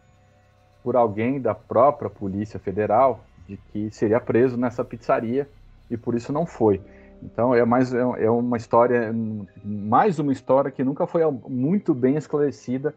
por 0.82 0.96
alguém 0.96 1.40
da 1.40 1.54
própria 1.54 2.10
Polícia 2.10 2.58
Federal 2.58 3.20
de 3.46 3.56
que 3.56 3.90
seria 3.90 4.20
preso 4.20 4.56
nessa 4.56 4.84
pizzaria 4.84 5.48
e 5.90 5.96
por 5.96 6.14
isso 6.14 6.32
não 6.32 6.44
foi. 6.44 6.80
Então 7.22 7.54
é 7.54 7.64
mais 7.64 7.94
é 7.94 8.30
uma 8.30 8.56
história, 8.56 9.14
mais 9.64 10.18
uma 10.18 10.32
história 10.32 10.70
que 10.70 10.82
nunca 10.82 11.06
foi 11.06 11.22
muito 11.48 11.94
bem 11.94 12.16
esclarecida 12.16 12.94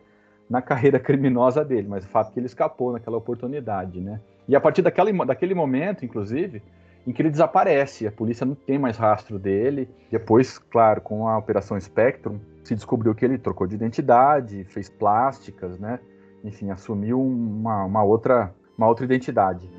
na 0.50 0.62
carreira 0.62 1.00
criminosa 1.00 1.63
dele, 1.63 1.88
mas 1.88 2.05
o 2.05 2.08
fato 2.08 2.29
é 2.29 2.34
que 2.34 2.39
ele 2.39 2.48
escapou 2.48 2.91
naquela 2.91 3.17
oportunidade, 3.17 4.01
né? 4.01 4.20
E 4.48 4.55
a 4.55 4.62
partir 4.62 4.82
daquela, 4.82 5.12
daquele 5.25 5.53
momento, 5.53 6.05
inclusive, 6.05 6.62
em 7.05 7.12
que 7.12 7.22
ele 7.22 7.29
desaparece, 7.29 8.08
a 8.08 8.12
polícia 8.12 8.46
não 8.46 8.55
tem 8.55 8.79
mais 8.79 8.98
rastro 8.98 9.38
dele. 9.38 9.88
Depois, 10.12 10.58
claro, 10.58 11.01
com 11.01 11.27
a 11.27 11.38
Operação 11.38 11.79
Spectrum, 11.79 12.39
se 12.63 12.74
descobriu 12.74 13.13
que 13.13 13.24
ele 13.24 13.38
trocou 13.38 13.67
de 13.67 13.75
identidade, 13.75 14.63
fez 14.65 14.89
plásticas, 14.89 15.79
né? 15.79 16.00
Enfim, 16.44 16.70
assumiu 16.72 17.22
uma, 17.22 17.86
uma 17.86 18.03
outra, 18.03 18.53
uma 18.77 18.88
outra 18.88 19.05
identidade. 19.05 19.70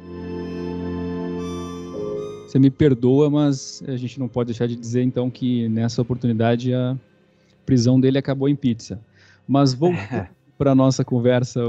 Você 2.57 2.61
me 2.61 2.71
perdoa, 2.71 3.29
mas 3.29 3.83
a 3.87 3.99
gente 3.99 4.19
não 4.19 4.29
pode 4.29 4.47
deixar 4.47 4.67
de 4.67 4.75
dizer 4.75 5.03
então 5.03 5.31
que 5.31 5.69
nessa 5.69 6.01
oportunidade 6.01 6.73
a 6.73 6.97
prisão 7.67 8.01
dele 8.01 8.17
acabou 8.17 8.49
em 8.49 8.57
pizza. 8.57 8.99
Mas 9.47 9.75
voltando 9.75 10.27
para 10.57 10.73
a 10.73 10.75
nossa 10.75 11.05
conversa, 11.05 11.61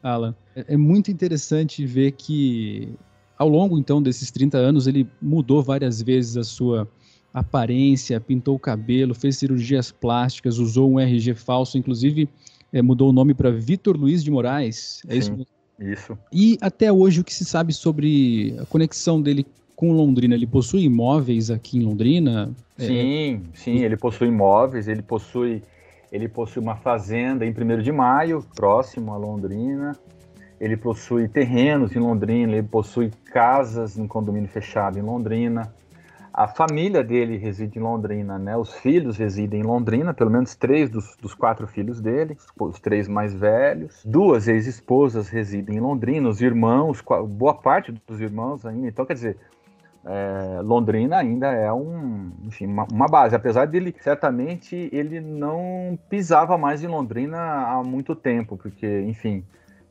Alan, 0.00 0.32
é, 0.54 0.74
é 0.74 0.76
muito 0.76 1.10
interessante 1.10 1.84
ver 1.84 2.12
que 2.12 2.94
ao 3.36 3.48
longo 3.48 3.76
então 3.76 4.00
desses 4.00 4.30
30 4.30 4.56
anos 4.56 4.86
ele 4.86 5.04
mudou 5.20 5.64
várias 5.64 6.00
vezes 6.00 6.36
a 6.36 6.44
sua 6.44 6.88
aparência, 7.34 8.20
pintou 8.20 8.54
o 8.54 8.60
cabelo, 8.60 9.16
fez 9.16 9.36
cirurgias 9.36 9.90
plásticas, 9.90 10.58
usou 10.58 10.92
um 10.92 11.00
RG 11.00 11.34
falso, 11.34 11.76
inclusive 11.76 12.28
é, 12.72 12.80
mudou 12.80 13.10
o 13.10 13.12
nome 13.12 13.34
para 13.34 13.50
Vitor 13.50 13.96
Luiz 13.96 14.22
de 14.22 14.30
Moraes. 14.30 15.02
É 15.08 15.14
Sim, 15.14 15.18
isso? 15.18 15.46
Isso. 15.80 16.18
E 16.32 16.56
até 16.60 16.92
hoje 16.92 17.20
o 17.20 17.24
que 17.24 17.34
se 17.34 17.44
sabe 17.44 17.72
sobre 17.72 18.54
a 18.60 18.66
conexão 18.66 19.20
dele 19.20 19.44
com 19.80 19.94
Londrina, 19.94 20.34
ele 20.34 20.46
possui 20.46 20.82
imóveis 20.82 21.50
aqui 21.50 21.78
em 21.78 21.82
Londrina? 21.82 22.52
É, 22.78 22.84
sim, 22.84 23.42
é... 23.50 23.56
sim, 23.56 23.76
ele 23.78 23.96
possui 23.96 24.28
imóveis, 24.28 24.86
ele 24.86 25.00
possui, 25.00 25.62
ele 26.12 26.28
possui 26.28 26.60
uma 26.60 26.76
fazenda 26.76 27.46
em 27.46 27.50
1 27.50 27.80
de 27.80 27.90
maio, 27.90 28.44
próximo 28.54 29.10
a 29.14 29.16
Londrina. 29.16 29.96
Ele 30.60 30.76
possui 30.76 31.28
terrenos 31.28 31.96
em 31.96 31.98
Londrina, 31.98 32.52
ele 32.52 32.68
possui 32.68 33.10
casas 33.32 33.96
em 33.96 34.06
condomínio 34.06 34.50
fechado 34.50 34.98
em 34.98 35.02
Londrina. 35.02 35.74
A 36.30 36.46
família 36.46 37.02
dele 37.02 37.38
reside 37.38 37.78
em 37.78 37.82
Londrina, 37.82 38.38
né? 38.38 38.54
Os 38.58 38.74
filhos 38.74 39.16
residem 39.16 39.60
em 39.60 39.64
Londrina, 39.64 40.12
pelo 40.12 40.30
menos 40.30 40.54
três 40.54 40.90
dos, 40.90 41.16
dos 41.16 41.34
quatro 41.34 41.66
filhos 41.66 42.02
dele, 42.02 42.36
os 42.58 42.78
três 42.78 43.08
mais 43.08 43.32
velhos. 43.32 44.02
Duas 44.04 44.46
ex-esposas 44.46 45.30
residem 45.30 45.76
em 45.76 45.80
Londrina, 45.80 46.28
os 46.28 46.42
irmãos, 46.42 47.02
boa 47.30 47.54
parte 47.54 47.94
dos 48.06 48.20
irmãos 48.20 48.66
ainda. 48.66 48.86
Então, 48.86 49.06
quer 49.06 49.14
dizer, 49.14 49.38
é, 50.04 50.60
Londrina 50.62 51.18
ainda 51.18 51.52
é 51.52 51.72
um, 51.72 52.32
enfim, 52.44 52.66
uma, 52.66 52.86
uma, 52.90 53.06
base, 53.06 53.34
apesar 53.36 53.66
dele 53.66 53.94
certamente 54.00 54.88
ele 54.92 55.20
não 55.20 55.98
pisava 56.08 56.56
mais 56.56 56.82
em 56.82 56.86
Londrina 56.86 57.38
há 57.38 57.82
muito 57.82 58.14
tempo, 58.14 58.56
porque 58.56 59.02
enfim 59.02 59.44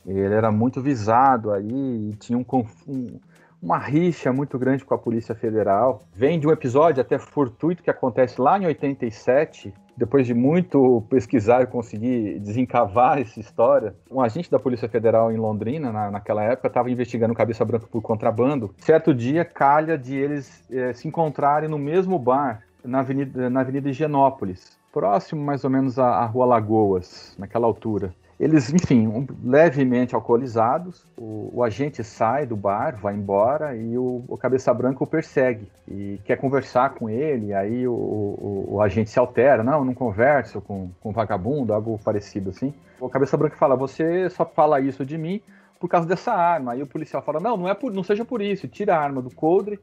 ele 0.06 0.34
era 0.34 0.52
muito 0.52 0.82
visado 0.82 1.52
aí 1.52 2.10
e 2.10 2.16
tinha 2.16 2.38
um, 2.38 2.46
um, 2.88 3.20
uma 3.62 3.78
rixa 3.78 4.34
muito 4.34 4.58
grande 4.58 4.84
com 4.84 4.94
a 4.94 4.98
Polícia 4.98 5.36
Federal. 5.36 6.02
Vem 6.14 6.40
de 6.40 6.48
um 6.48 6.52
episódio 6.52 7.02
até 7.02 7.20
fortuito 7.20 7.84
que 7.84 7.90
acontece 7.92 8.42
lá 8.42 8.58
em 8.58 8.66
87, 8.66 9.74
depois 10.00 10.26
de 10.26 10.34
muito 10.34 11.04
pesquisar 11.10 11.62
e 11.62 11.68
conseguir 11.68 12.40
desencavar 12.40 13.20
essa 13.20 13.38
história, 13.40 13.94
um 14.10 14.22
agente 14.22 14.50
da 14.50 14.58
Polícia 14.58 14.88
Federal 14.88 15.30
em 15.30 15.36
Londrina, 15.36 15.92
na, 15.92 16.10
naquela 16.10 16.42
época, 16.42 16.70
estava 16.70 16.90
investigando 16.90 17.34
Cabeça 17.34 17.66
Branca 17.66 17.86
por 17.86 18.02
contrabando. 18.02 18.74
Certo 18.78 19.14
dia, 19.14 19.44
calha 19.44 19.98
de 19.98 20.16
eles 20.16 20.64
é, 20.72 20.94
se 20.94 21.08
encontrarem 21.08 21.70
no 21.70 21.78
mesmo 21.78 22.18
bar, 22.18 22.64
na 22.84 23.00
Avenida, 23.02 23.50
na 23.50 23.60
Avenida 23.60 23.90
Higienópolis, 23.90 24.80
próximo 24.94 25.44
mais 25.44 25.66
ou 25.66 25.70
menos 25.70 26.00
à, 26.00 26.08
à 26.08 26.26
Rua 26.26 26.46
Lagoas, 26.46 27.36
naquela 27.38 27.68
altura. 27.68 28.14
Eles, 28.40 28.74
enfim, 28.74 29.06
um, 29.06 29.28
levemente 29.44 30.16
alcoolizados, 30.16 31.04
o, 31.18 31.52
o, 31.54 31.62
agente 31.62 32.02
sai 32.06 32.46
do 32.46 32.56
bar, 32.56 32.98
vai 32.98 33.14
embora 33.14 33.76
e 33.76 33.98
o, 33.98 34.24
o, 34.30 34.38
Cabeça 34.38 34.74
Branca 34.74 35.04
o 35.04 35.08
persegue 35.08 35.70
e 35.86 36.22
quer 36.24 36.38
conversar 36.38 36.92
com 36.92 37.10
ele. 37.10 37.54
Aí 37.54 37.86
o, 37.86 38.66
o 38.70 38.82
agente 38.82 39.10
se 39.10 39.20
altera: 39.20 39.62
Não, 39.62 39.84
não 39.84 39.94
converso 39.94 40.62
com, 40.62 40.90
com 41.02 41.12
vagabundo, 41.12 41.74
algo 41.74 42.00
parecido 42.02 42.52
assim. 42.52 42.74
O 42.98 43.10
Cabeça 43.10 43.36
Branca 43.36 43.58
fala: 43.58 43.76
Você 43.76 44.30
só 44.30 44.46
fala 44.46 44.80
isso 44.80 45.06
de 45.06 45.18
mim 45.18 45.42
por 45.78 45.90
causa 45.90 46.08
dessa 46.08 46.32
arma. 46.32 46.72
Aí 46.72 46.82
o 46.82 46.88
policial 46.88 47.22
fala: 47.22 47.42
Não, 47.42 47.58
não, 47.58 47.68
é 47.68 47.74
por, 47.74 47.92
não 47.92 48.04
seja 48.04 48.24
por 48.24 48.42
isso, 48.42 48.70
tira 48.70 48.96
a 48.96 49.02
arma 49.02 49.22
do 49.22 49.36
coldre 49.36 49.78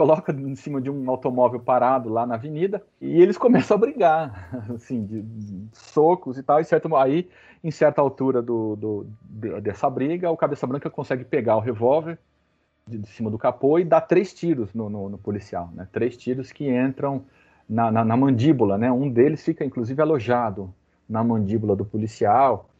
coloca 0.00 0.32
em 0.32 0.54
cima 0.54 0.80
de 0.80 0.90
um 0.90 1.10
automóvel 1.10 1.60
parado 1.60 2.08
lá 2.08 2.26
na 2.26 2.36
avenida 2.36 2.82
e 2.98 3.20
eles 3.20 3.36
começam 3.36 3.76
a 3.76 3.80
brigar, 3.80 4.48
assim, 4.74 5.04
de, 5.04 5.20
de 5.20 5.68
socos 5.74 6.38
e 6.38 6.42
tal. 6.42 6.58
E 6.58 6.64
certo, 6.64 6.96
aí, 6.96 7.28
em 7.62 7.70
certa 7.70 8.00
altura 8.00 8.40
do, 8.40 8.76
do, 8.76 9.06
dessa 9.60 9.90
briga, 9.90 10.30
o 10.30 10.38
Cabeça 10.38 10.66
Branca 10.66 10.88
consegue 10.88 11.22
pegar 11.22 11.58
o 11.58 11.60
revólver 11.60 12.18
de, 12.88 12.96
de 12.96 13.08
cima 13.10 13.30
do 13.30 13.36
capô 13.36 13.78
e 13.78 13.84
dar 13.84 14.00
três 14.00 14.32
tiros 14.32 14.72
no, 14.72 14.88
no, 14.88 15.10
no 15.10 15.18
policial, 15.18 15.68
né? 15.74 15.86
Três 15.92 16.16
tiros 16.16 16.50
que 16.50 16.66
entram 16.66 17.26
na, 17.68 17.92
na, 17.92 18.02
na, 18.02 18.16
mandíbula, 18.16 18.78
né? 18.78 18.90
Um 18.90 19.10
deles 19.10 19.44
fica, 19.44 19.66
inclusive, 19.66 20.00
alojado 20.00 20.72
na 21.06 21.22
mandíbula 21.22 21.76
do 21.76 21.84
policial. 21.84 22.70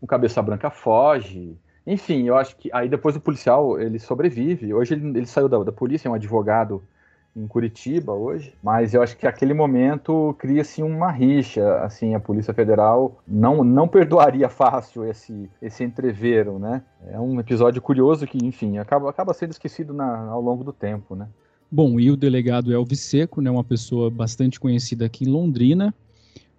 O 0.00 0.06
Cabeça 0.06 0.40
Branca 0.40 0.70
foge, 0.70 1.58
enfim, 1.88 2.24
eu 2.28 2.36
acho 2.36 2.56
que 2.56 2.70
aí 2.72 2.88
depois 2.88 3.16
o 3.16 3.20
policial 3.20 3.80
ele 3.80 3.98
sobrevive. 3.98 4.74
Hoje 4.74 4.94
ele, 4.94 5.06
ele 5.18 5.26
saiu 5.26 5.48
da, 5.48 5.62
da 5.62 5.72
polícia, 5.72 6.06
é 6.08 6.10
um 6.10 6.14
advogado 6.14 6.82
em 7.34 7.46
Curitiba 7.46 8.12
hoje, 8.12 8.52
mas 8.62 8.94
eu 8.94 9.02
acho 9.02 9.16
que 9.16 9.26
aquele 9.26 9.54
momento 9.54 10.34
cria-se 10.38 10.82
uma 10.82 11.10
rixa, 11.10 11.78
assim, 11.80 12.14
a 12.14 12.20
Polícia 12.20 12.52
Federal 12.52 13.22
não, 13.26 13.62
não 13.62 13.86
perdoaria 13.86 14.48
fácil 14.50 15.04
esse, 15.04 15.48
esse 15.62 15.84
entreveiro, 15.84 16.58
né? 16.58 16.82
É 17.06 17.18
um 17.18 17.38
episódio 17.38 17.80
curioso 17.80 18.26
que, 18.26 18.38
enfim, 18.44 18.78
acaba, 18.78 19.08
acaba 19.08 19.32
sendo 19.32 19.52
esquecido 19.52 19.94
na, 19.94 20.26
ao 20.28 20.42
longo 20.42 20.64
do 20.64 20.72
tempo, 20.72 21.14
né? 21.14 21.28
Bom, 21.70 22.00
e 22.00 22.10
o 22.10 22.16
delegado 22.16 22.72
Elvis 22.72 23.00
Seco, 23.00 23.40
né, 23.40 23.50
uma 23.50 23.64
pessoa 23.64 24.10
bastante 24.10 24.58
conhecida 24.58 25.04
aqui 25.04 25.24
em 25.24 25.28
Londrina, 25.28 25.94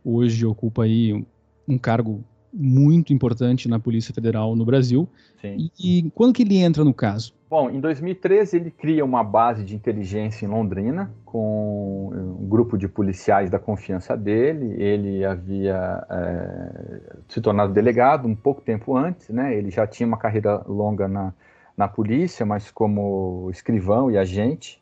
hoje 0.05 0.45
ocupa 0.45 0.83
aí 0.83 1.25
um 1.67 1.77
cargo 1.77 2.23
muito 2.53 3.13
importante 3.13 3.67
na 3.67 3.79
Polícia 3.79 4.13
Federal 4.13 4.55
no 4.55 4.65
Brasil. 4.65 5.07
Sim. 5.41 5.69
E, 5.79 5.99
e 6.07 6.11
quando 6.11 6.33
que 6.33 6.43
ele 6.43 6.57
entra 6.57 6.83
no 6.83 6.93
caso? 6.93 7.33
Bom, 7.49 7.69
em 7.69 7.79
2013 7.79 8.57
ele 8.57 8.71
cria 8.71 9.03
uma 9.03 9.23
base 9.23 9.63
de 9.63 9.75
inteligência 9.75 10.45
em 10.45 10.49
Londrina 10.49 11.11
com 11.25 12.11
um 12.13 12.47
grupo 12.47 12.77
de 12.77 12.87
policiais 12.87 13.49
da 13.49 13.57
confiança 13.57 14.15
dele. 14.15 14.75
Ele 14.81 15.25
havia 15.25 16.05
é, 16.09 17.01
se 17.27 17.41
tornado 17.41 17.73
delegado 17.73 18.27
um 18.27 18.35
pouco 18.35 18.61
tempo 18.61 18.95
antes, 18.95 19.29
né? 19.29 19.55
Ele 19.55 19.71
já 19.71 19.87
tinha 19.87 20.05
uma 20.05 20.17
carreira 20.17 20.63
longa 20.67 21.07
na, 21.07 21.33
na 21.75 21.87
polícia, 21.87 22.45
mas 22.45 22.69
como 22.69 23.49
escrivão 23.51 24.11
e 24.11 24.17
agente. 24.17 24.79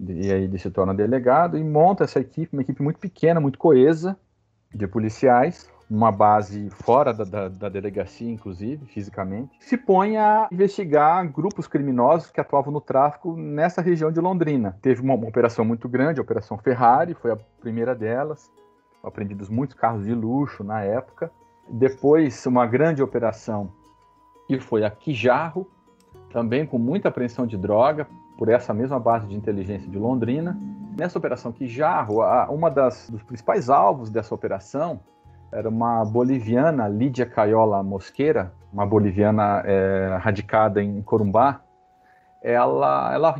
E 0.00 0.32
aí 0.32 0.44
ele 0.44 0.58
se 0.58 0.70
torna 0.70 0.94
delegado 0.94 1.58
e 1.58 1.62
monta 1.62 2.04
essa 2.04 2.18
equipe, 2.18 2.56
uma 2.56 2.62
equipe 2.62 2.82
muito 2.82 2.98
pequena, 2.98 3.38
muito 3.38 3.58
coesa 3.58 4.18
de 4.74 4.86
policiais 4.88 5.70
uma 5.90 6.12
base 6.12 6.70
fora 6.70 7.12
da, 7.12 7.24
da, 7.24 7.48
da, 7.48 7.68
delegacia, 7.68 8.30
inclusive, 8.30 8.86
fisicamente, 8.86 9.56
se 9.58 9.76
põe 9.76 10.16
a 10.16 10.48
investigar 10.52 11.28
grupos 11.28 11.66
criminosos 11.66 12.30
que 12.30 12.40
atuavam 12.40 12.72
no 12.72 12.80
tráfico 12.80 13.36
nessa 13.36 13.82
região 13.82 14.12
de 14.12 14.20
Londrina. 14.20 14.78
Teve 14.80 15.02
uma, 15.02 15.14
uma 15.14 15.26
operação 15.26 15.64
muito 15.64 15.88
grande, 15.88 16.20
a 16.20 16.22
Operação 16.22 16.56
Ferrari, 16.56 17.12
foi 17.14 17.32
a 17.32 17.36
primeira 17.60 17.92
delas, 17.92 18.48
apreendidos 19.02 19.48
muitos 19.48 19.74
carros 19.74 20.04
de 20.04 20.14
luxo 20.14 20.62
na 20.62 20.80
época. 20.80 21.32
Depois, 21.68 22.46
uma 22.46 22.66
grande 22.66 23.02
operação 23.02 23.72
e 24.48 24.60
foi 24.60 24.84
a 24.84 24.90
Quijarro, 24.90 25.68
também 26.32 26.64
com 26.64 26.78
muita 26.78 27.08
apreensão 27.08 27.46
de 27.46 27.56
droga, 27.56 28.06
por 28.38 28.48
essa 28.48 28.72
mesma 28.72 28.98
base 29.00 29.26
de 29.26 29.34
inteligência 29.34 29.90
de 29.90 29.98
Londrina. 29.98 30.56
Nessa 30.96 31.18
operação 31.18 31.50
Quijarro, 31.50 32.20
uma 32.48 32.70
das 32.70 33.10
dos 33.10 33.22
principais 33.24 33.68
alvos 33.68 34.08
dessa 34.08 34.34
operação 34.34 35.00
era 35.52 35.68
uma 35.68 36.04
boliviana, 36.04 36.88
Lídia 36.88 37.26
Caiola 37.26 37.82
Mosqueira, 37.82 38.52
uma 38.72 38.86
boliviana 38.86 39.62
é, 39.64 40.16
radicada 40.20 40.82
em 40.82 41.02
Corumbá. 41.02 41.60
Ela, 42.42 43.12
ela, 43.12 43.34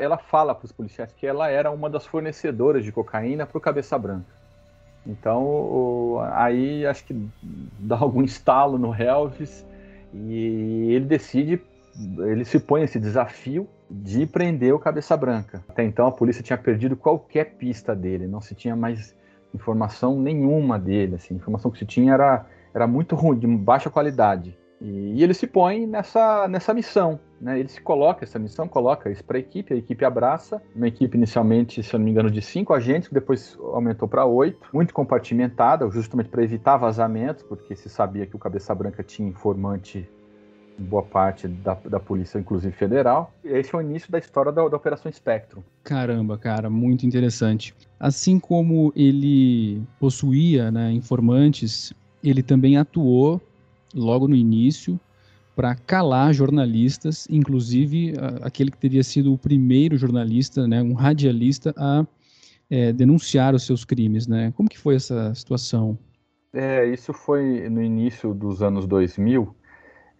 ela 0.00 0.18
fala 0.18 0.54
para 0.54 0.66
os 0.66 0.72
policiais 0.72 1.12
que 1.12 1.26
ela 1.26 1.48
era 1.48 1.70
uma 1.70 1.90
das 1.90 2.06
fornecedoras 2.06 2.84
de 2.84 2.92
cocaína 2.92 3.46
para 3.46 3.58
o 3.58 3.60
Cabeça 3.60 3.98
Branca. 3.98 4.32
Então, 5.06 6.20
aí 6.32 6.86
acho 6.86 7.04
que 7.04 7.28
dá 7.78 7.96
algum 7.98 8.22
estalo 8.22 8.78
no 8.78 8.94
Helvis 8.94 9.66
e 10.14 10.92
ele 10.92 11.04
decide, 11.04 11.60
ele 12.20 12.44
se 12.44 12.60
põe 12.60 12.82
esse 12.82 12.98
desafio 12.98 13.68
de 13.90 14.26
prender 14.26 14.72
o 14.74 14.78
Cabeça 14.78 15.16
Branca. 15.16 15.62
Até 15.68 15.82
então 15.82 16.06
a 16.06 16.12
polícia 16.12 16.42
tinha 16.42 16.56
perdido 16.56 16.96
qualquer 16.96 17.56
pista 17.56 17.94
dele, 17.94 18.26
não 18.26 18.40
se 18.40 18.54
tinha 18.54 18.76
mais 18.76 19.14
informação 19.54 20.20
nenhuma 20.20 20.78
dele, 20.78 21.14
assim, 21.14 21.34
a 21.34 21.36
informação 21.36 21.70
que 21.70 21.78
se 21.78 21.86
tinha 21.86 22.14
era, 22.14 22.46
era 22.74 22.86
muito 22.86 23.14
ruim, 23.14 23.38
de 23.38 23.46
baixa 23.46 23.88
qualidade. 23.88 24.58
E, 24.80 25.14
e 25.14 25.22
ele 25.22 25.32
se 25.32 25.46
põe 25.46 25.86
nessa, 25.86 26.46
nessa 26.48 26.74
missão, 26.74 27.18
né? 27.40 27.58
Ele 27.58 27.68
se 27.68 27.80
coloca 27.80 28.24
essa 28.24 28.38
missão, 28.38 28.66
coloca 28.66 29.10
isso 29.10 29.24
para 29.24 29.36
a 29.36 29.40
equipe, 29.40 29.72
a 29.72 29.76
equipe 29.76 30.04
abraça. 30.04 30.60
Uma 30.74 30.88
equipe 30.88 31.16
inicialmente, 31.16 31.82
se 31.82 31.94
eu 31.94 31.98
não 31.98 32.04
me 32.04 32.10
engano, 32.10 32.30
de 32.30 32.42
cinco 32.42 32.74
agentes, 32.74 33.08
que 33.08 33.14
depois 33.14 33.56
aumentou 33.72 34.08
para 34.08 34.26
oito, 34.26 34.68
muito 34.72 34.92
compartimentada, 34.92 35.88
justamente 35.90 36.28
para 36.28 36.42
evitar 36.42 36.76
vazamentos, 36.76 37.42
porque 37.44 37.74
se 37.76 37.88
sabia 37.88 38.26
que 38.26 38.36
o 38.36 38.38
Cabeça 38.38 38.74
Branca 38.74 39.02
tinha 39.02 39.28
informante 39.28 40.08
boa 40.76 41.02
parte 41.02 41.46
da, 41.46 41.74
da 41.74 42.00
polícia, 42.00 42.38
inclusive 42.38 42.74
federal. 42.74 43.32
Esse 43.44 43.74
é 43.74 43.78
o 43.78 43.80
início 43.80 44.10
da 44.10 44.18
história 44.18 44.50
da, 44.50 44.68
da 44.68 44.76
Operação 44.76 45.10
Spectrum. 45.10 45.62
Caramba, 45.84 46.36
cara, 46.36 46.68
muito 46.68 47.06
interessante. 47.06 47.74
Assim 48.04 48.38
como 48.38 48.92
ele 48.94 49.80
possuía 49.98 50.70
né, 50.70 50.92
informantes, 50.92 51.90
ele 52.22 52.42
também 52.42 52.76
atuou 52.76 53.40
logo 53.94 54.28
no 54.28 54.34
início 54.34 55.00
para 55.56 55.74
calar 55.74 56.34
jornalistas, 56.34 57.26
inclusive 57.30 58.12
aquele 58.42 58.70
que 58.70 58.76
teria 58.76 59.02
sido 59.02 59.32
o 59.32 59.38
primeiro 59.38 59.96
jornalista, 59.96 60.68
né, 60.68 60.82
um 60.82 60.92
radialista 60.92 61.72
a 61.78 62.04
é, 62.68 62.92
denunciar 62.92 63.54
os 63.54 63.64
seus 63.64 63.86
crimes, 63.86 64.26
né? 64.26 64.52
Como 64.54 64.68
que 64.68 64.78
foi 64.78 64.96
essa 64.96 65.34
situação? 65.34 65.98
É, 66.52 66.84
isso 66.84 67.14
foi 67.14 67.70
no 67.70 67.82
início 67.82 68.34
dos 68.34 68.62
anos 68.62 68.86
2000. 68.86 69.56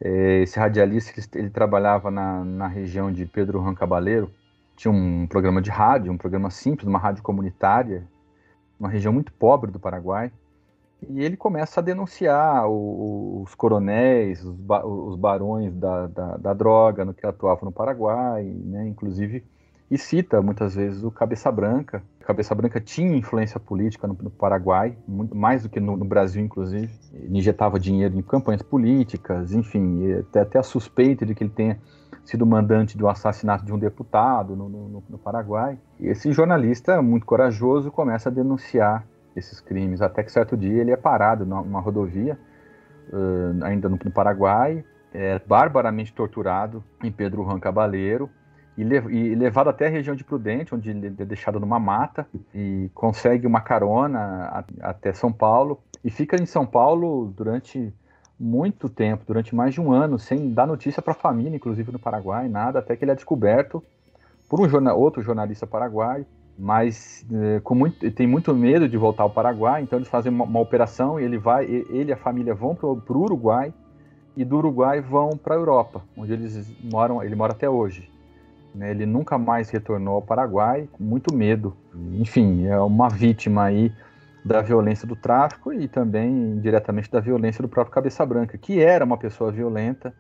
É, 0.01 0.41
esse 0.41 0.59
radialista 0.59 1.13
ele, 1.21 1.27
ele 1.35 1.51
trabalhava 1.51 2.11
na, 2.11 2.43
na, 2.47 2.67
região 2.67 3.13
de 3.13 3.27
Pedro 3.27 3.61
Juan 3.61 3.75
Cabaleiro. 3.75 4.31
Tinha 4.77 4.93
um 4.93 5.27
programa 5.27 5.63
de 5.63 5.71
rádio, 5.71 6.13
um 6.13 6.19
programa 6.19 6.51
simples, 6.51 6.89
uma 6.89 6.99
rádio 6.99 7.23
comunitária, 7.23 8.07
uma 8.79 8.89
região 8.89 9.13
muito 9.13 9.33
pobre 9.33 9.71
do 9.71 9.79
Paraguai. 9.79 10.33
E 11.09 11.23
ele 11.23 11.37
começa 11.37 11.81
a 11.81 11.83
denunciar 11.83 12.67
o, 12.69 13.43
os 13.43 13.55
coronéis, 13.55 14.45
os, 14.45 14.57
ba, 14.57 14.85
os 14.87 15.17
barões 15.17 15.75
da, 15.75 16.07
da, 16.07 16.37
da, 16.37 16.55
droga 16.55 17.05
no 17.05 17.13
que 17.13 17.27
atuavam 17.27 17.67
no 17.67 17.73
Paraguai, 17.73 18.45
né, 18.45 18.87
inclusive, 18.89 19.45
e 19.91 19.99
cita 19.99 20.41
muitas 20.41 20.75
vezes 20.75 21.03
o 21.03 21.11
Cabeça 21.11 21.53
Branca. 21.53 22.03
Cabeça 22.21 22.55
Branca 22.55 22.81
tinha 22.81 23.15
influência 23.17 23.61
política 23.61 24.07
no, 24.07 24.17
no 24.21 24.31
Paraguai, 24.31 24.97
muito, 25.07 25.37
mais 25.37 25.63
do 25.63 25.69
que 25.69 25.79
no, 25.79 25.97
no, 25.97 26.05
Brasil, 26.07 26.43
inclusive. 26.43 26.91
Ele 27.13 27.39
injetava 27.39 27.79
dinheiro 27.79 28.17
em 28.19 28.23
campanhas 28.23 28.63
políticas, 28.63 29.53
enfim, 29.53 30.11
até, 30.15 30.41
até 30.41 30.59
a 30.59 30.63
suspeita 30.63 31.27
de 31.27 31.35
que 31.35 31.45
ele 31.45 31.51
tenha 31.51 31.79
sido 32.25 32.47
mandante 32.47 32.97
do 32.97 33.09
assassinato 33.09 33.65
de 33.65 33.73
um 33.73 33.79
deputado 33.79 34.57
no, 34.57 34.69
no, 34.69 35.05
no 35.09 35.19
Paraguai. 35.19 35.79
E 36.01 36.09
esse 36.09 36.33
jornalista, 36.33 37.01
muito 37.03 37.27
corajoso, 37.27 37.91
começa 37.91 38.29
a 38.29 38.33
denunciar 38.33 39.07
esses 39.37 39.61
crimes, 39.61 40.01
até 40.01 40.23
que 40.23 40.33
certo 40.33 40.57
dia 40.57 40.81
ele 40.81 40.91
é 40.91 40.97
parado 40.97 41.45
numa 41.45 41.81
rodovia, 41.81 42.39
uh, 43.13 43.65
ainda 43.65 43.89
no, 43.89 43.99
no 44.03 44.11
Paraguai, 44.11 44.85
é 45.13 45.39
barbaramente 45.39 46.13
torturado 46.13 46.83
em 47.03 47.13
Pedro 47.13 47.45
Juan 47.45 47.61
Cabaleiro 47.61 48.31
e, 48.77 48.83
lev 48.83 49.07
levado 49.07 49.69
até 49.71 49.87
a 49.87 49.91
região 49.91 50.17
de 50.17 50.25
Prudente, 50.25 50.75
onde 50.75 50.91
ele 50.91 51.07
é 51.07 51.25
deixado 51.25 51.61
numa 51.61 51.79
mata 51.79 52.27
e 52.53 52.91
consegue 52.95 53.47
uma 53.47 53.61
carona 53.61 54.65
até 54.81 55.13
São 55.13 55.33
Paulo 55.33 55.81
e 56.03 56.11
fica 56.11 56.41
em 56.41 56.47
São 56.47 56.67
Paulo 56.67 57.33
durante 57.37 57.93
muito 58.39 58.89
tempo, 58.89 59.25
durante 59.27 59.55
mais 59.55 59.75
de 59.75 59.81
um 59.81 59.93
ano, 59.93 60.19
sem 60.19 60.53
dar 60.53 60.67
notícia 60.67 61.01
para 61.01 61.13
a 61.13 61.17
família, 61.17 61.57
inclusive 61.57 61.93
no 61.93 61.99
Paraguai, 61.99 62.49
nada, 62.49 62.79
até 62.81 62.97
que 62.97 63.05
ele 63.05 63.13
é 63.13 63.15
descoberto 63.15 63.83
por 64.49 64.61
um 64.61 64.95
outro 64.95 65.23
jornalista 65.23 65.67
paraguaio 65.67 66.27
mas 66.59 67.27
é, 67.33 67.61
com 67.61 67.75
muito, 67.75 68.11
tem 68.13 68.27
muito 68.27 68.55
medo 68.55 68.89
de 68.89 68.97
voltar 68.97 69.25
ao 69.25 69.31
Paraguai, 69.31 69.83
então 69.83 69.99
eles 69.99 70.09
fazem 70.09 70.33
uma, 70.33 70.45
uma 70.45 70.61
operação 70.61 71.19
e 71.19 71.25
ele 71.25 71.37
vai, 71.37 71.65
ele 71.65 72.11
e 72.11 72.13
a 72.13 72.17
família 72.17 72.55
vão 72.55 72.75
para 72.75 72.87
o 72.87 73.23
Uruguai 73.23 73.73
e 74.37 74.45
do 74.45 74.57
Uruguai 74.57 75.01
vão 75.01 75.31
para 75.31 75.55
a 75.55 75.59
Europa, 75.59 76.03
onde 76.17 76.33
eles 76.33 76.73
moram, 76.83 77.23
ele 77.23 77.35
mora 77.35 77.53
até 77.53 77.69
hoje. 77.69 78.11
Né? 78.75 78.91
Ele 78.91 79.07
nunca 79.07 79.39
mais 79.39 79.71
retornou 79.71 80.17
ao 80.17 80.23
Paraguai, 80.23 80.89
com 80.93 81.03
muito 81.03 81.35
medo. 81.35 81.77
Enfim, 82.19 82.67
é 82.67 82.79
uma 82.81 83.09
vítima 83.09 83.65
aí 83.65 83.93
da 84.45 84.61
violência 84.61 85.07
do 85.07 85.17
tráfico 85.17 85.73
e 85.73 85.89
também 85.89 86.61
diretamente 86.61 87.11
da 87.11 87.21
violência 87.21 87.63
do 87.63 87.69
próprio 87.69 87.95
Cabeça 87.95 88.25
Branca, 88.27 88.59
que 88.59 88.81
era 88.81 89.05
uma 89.05 89.17
pessoa 89.17 89.51
violenta 89.51 90.13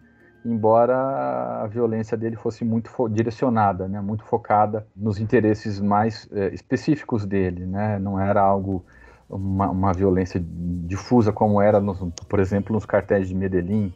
embora 0.44 1.62
a 1.62 1.66
violência 1.66 2.16
dele 2.16 2.36
fosse 2.36 2.64
muito 2.64 2.90
direcionada, 3.08 3.88
né, 3.88 4.00
muito 4.00 4.24
focada 4.24 4.86
nos 4.94 5.18
interesses 5.18 5.80
mais 5.80 6.28
é, 6.32 6.48
específicos 6.52 7.24
dele, 7.24 7.64
né, 7.64 7.98
não 7.98 8.20
era 8.20 8.42
algo 8.42 8.84
uma, 9.28 9.70
uma, 9.70 9.92
violência 9.92 10.44
difusa 10.86 11.32
como 11.32 11.62
era, 11.62 11.80
nos, 11.80 11.98
por 12.28 12.38
exemplo, 12.38 12.74
nos 12.74 12.84
cartéis 12.84 13.26
de 13.26 13.34
Medellín, 13.34 13.92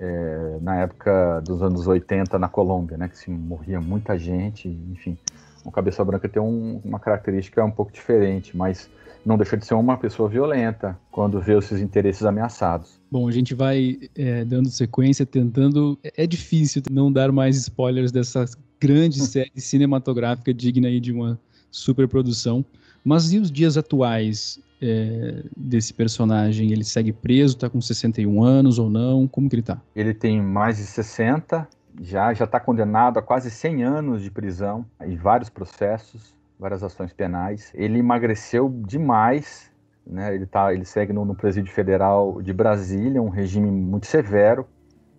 é, 0.00 0.58
na 0.60 0.80
época 0.80 1.40
dos 1.40 1.62
anos 1.62 1.86
80 1.86 2.38
na 2.38 2.48
Colômbia, 2.48 2.96
né, 2.96 3.08
que 3.08 3.16
se 3.16 3.30
morria 3.30 3.80
muita 3.80 4.18
gente, 4.18 4.68
enfim. 4.90 5.16
O 5.64 5.70
Cabeça 5.70 6.04
Branca 6.04 6.28
tem 6.28 6.42
um, 6.42 6.80
uma 6.84 6.98
característica 6.98 7.64
um 7.64 7.70
pouco 7.70 7.92
diferente, 7.92 8.56
mas 8.56 8.90
não 9.24 9.36
deixa 9.36 9.56
de 9.56 9.66
ser 9.66 9.74
uma 9.74 9.96
pessoa 9.96 10.28
violenta 10.28 10.98
quando 11.10 11.40
vê 11.40 11.54
os 11.54 11.66
seus 11.66 11.80
interesses 11.80 12.24
ameaçados. 12.24 13.00
Bom, 13.10 13.28
a 13.28 13.32
gente 13.32 13.54
vai 13.54 13.98
é, 14.16 14.44
dando 14.44 14.68
sequência, 14.68 15.26
tentando. 15.26 15.98
É, 16.02 16.24
é 16.24 16.26
difícil 16.26 16.82
não 16.90 17.12
dar 17.12 17.32
mais 17.32 17.56
spoilers 17.56 18.12
dessa 18.12 18.44
grande 18.80 19.20
série 19.26 19.52
cinematográfica 19.56 20.52
digna 20.52 20.88
aí 20.88 21.00
de 21.00 21.12
uma 21.12 21.38
superprodução. 21.70 22.64
Mas 23.04 23.32
e 23.32 23.38
os 23.38 23.50
dias 23.50 23.76
atuais 23.76 24.60
é, 24.80 25.42
desse 25.56 25.92
personagem? 25.92 26.72
Ele 26.72 26.84
segue 26.84 27.12
preso, 27.12 27.54
está 27.56 27.68
com 27.68 27.80
61 27.80 28.42
anos 28.42 28.78
ou 28.78 28.88
não? 28.88 29.26
Como 29.26 29.48
que 29.48 29.56
ele 29.56 29.60
está? 29.60 29.80
Ele 29.94 30.14
tem 30.14 30.40
mais 30.40 30.76
de 30.76 30.84
60, 30.84 31.68
já 32.00 32.32
já 32.32 32.44
está 32.44 32.60
condenado 32.60 33.18
a 33.18 33.22
quase 33.22 33.50
100 33.50 33.82
anos 33.82 34.22
de 34.22 34.30
prisão 34.30 34.84
e 35.06 35.16
vários 35.16 35.48
processos 35.48 36.37
várias 36.58 36.82
ações 36.82 37.12
penais. 37.12 37.72
Ele 37.74 37.98
emagreceu 37.98 38.68
demais, 38.68 39.70
né? 40.06 40.34
Ele 40.34 40.46
tá, 40.46 40.72
ele 40.72 40.84
segue 40.84 41.12
no, 41.12 41.24
no 41.24 41.34
presídio 41.34 41.72
federal 41.72 42.42
de 42.42 42.52
Brasília, 42.52 43.22
um 43.22 43.28
regime 43.28 43.70
muito 43.70 44.06
severo. 44.06 44.66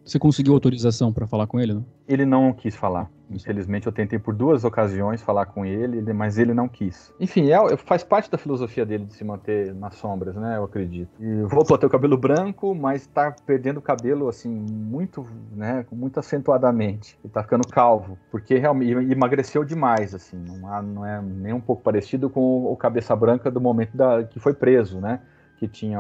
Você 0.06 0.18
conseguiu 0.18 0.54
autorização 0.54 1.14
para 1.14 1.28
falar 1.28 1.46
com 1.46 1.60
ele? 1.60 1.74
Não? 1.74 1.86
Ele 2.08 2.26
não 2.26 2.52
quis 2.52 2.76
falar. 2.76 3.10
Infelizmente, 3.30 3.86
eu 3.86 3.92
tentei 3.92 4.18
por 4.18 4.34
duas 4.34 4.64
ocasiões 4.64 5.22
falar 5.22 5.46
com 5.46 5.64
ele, 5.64 6.02
mas 6.14 6.40
ele 6.40 6.52
não 6.52 6.68
quis. 6.68 7.14
Enfim, 7.20 7.52
é, 7.52 7.78
faz 7.78 8.04
parte 8.04 8.32
da 8.32 8.38
filosofia 8.38 8.84
dele 8.84 9.06
de 9.06 9.14
se 9.14 9.24
manter 9.24 9.74
nas 9.76 9.96
sombras, 9.96 10.36
né? 10.36 10.58
Eu 10.58 10.64
acredito. 10.64 11.12
E 11.20 11.44
voltou 11.44 11.76
a 11.76 11.78
ter 11.78 11.86
o 11.86 11.90
cabelo 11.90 12.18
branco, 12.18 12.74
mas 12.74 13.06
tá 13.06 13.36
perdendo 13.46 13.78
o 13.78 13.82
cabelo, 13.82 14.28
assim, 14.28 14.50
muito, 14.50 15.28
né? 15.56 15.86
Muito 15.92 16.20
acentuadamente. 16.20 17.20
Ele 17.24 17.32
tá 17.32 17.44
ficando 17.44 17.68
calvo, 17.68 18.18
porque 18.32 18.58
realmente 18.58 19.12
emagreceu 19.12 19.64
demais, 19.64 20.16
assim. 20.16 20.38
Não, 20.38 20.74
há, 20.74 20.82
não 20.82 21.06
é 21.06 21.22
nem 21.22 21.54
um 21.54 21.62
pouco 21.62 21.84
parecido 21.84 22.32
com 22.32 22.66
o 22.66 22.76
cabeça 22.76 23.16
branca 23.16 23.52
do 23.52 23.62
momento 23.62 23.96
da, 23.96 24.24
que 24.24 24.40
foi 24.40 24.56
preso, 24.56 25.00
né? 25.00 25.20
Que 25.58 25.68
tinha 25.68 26.00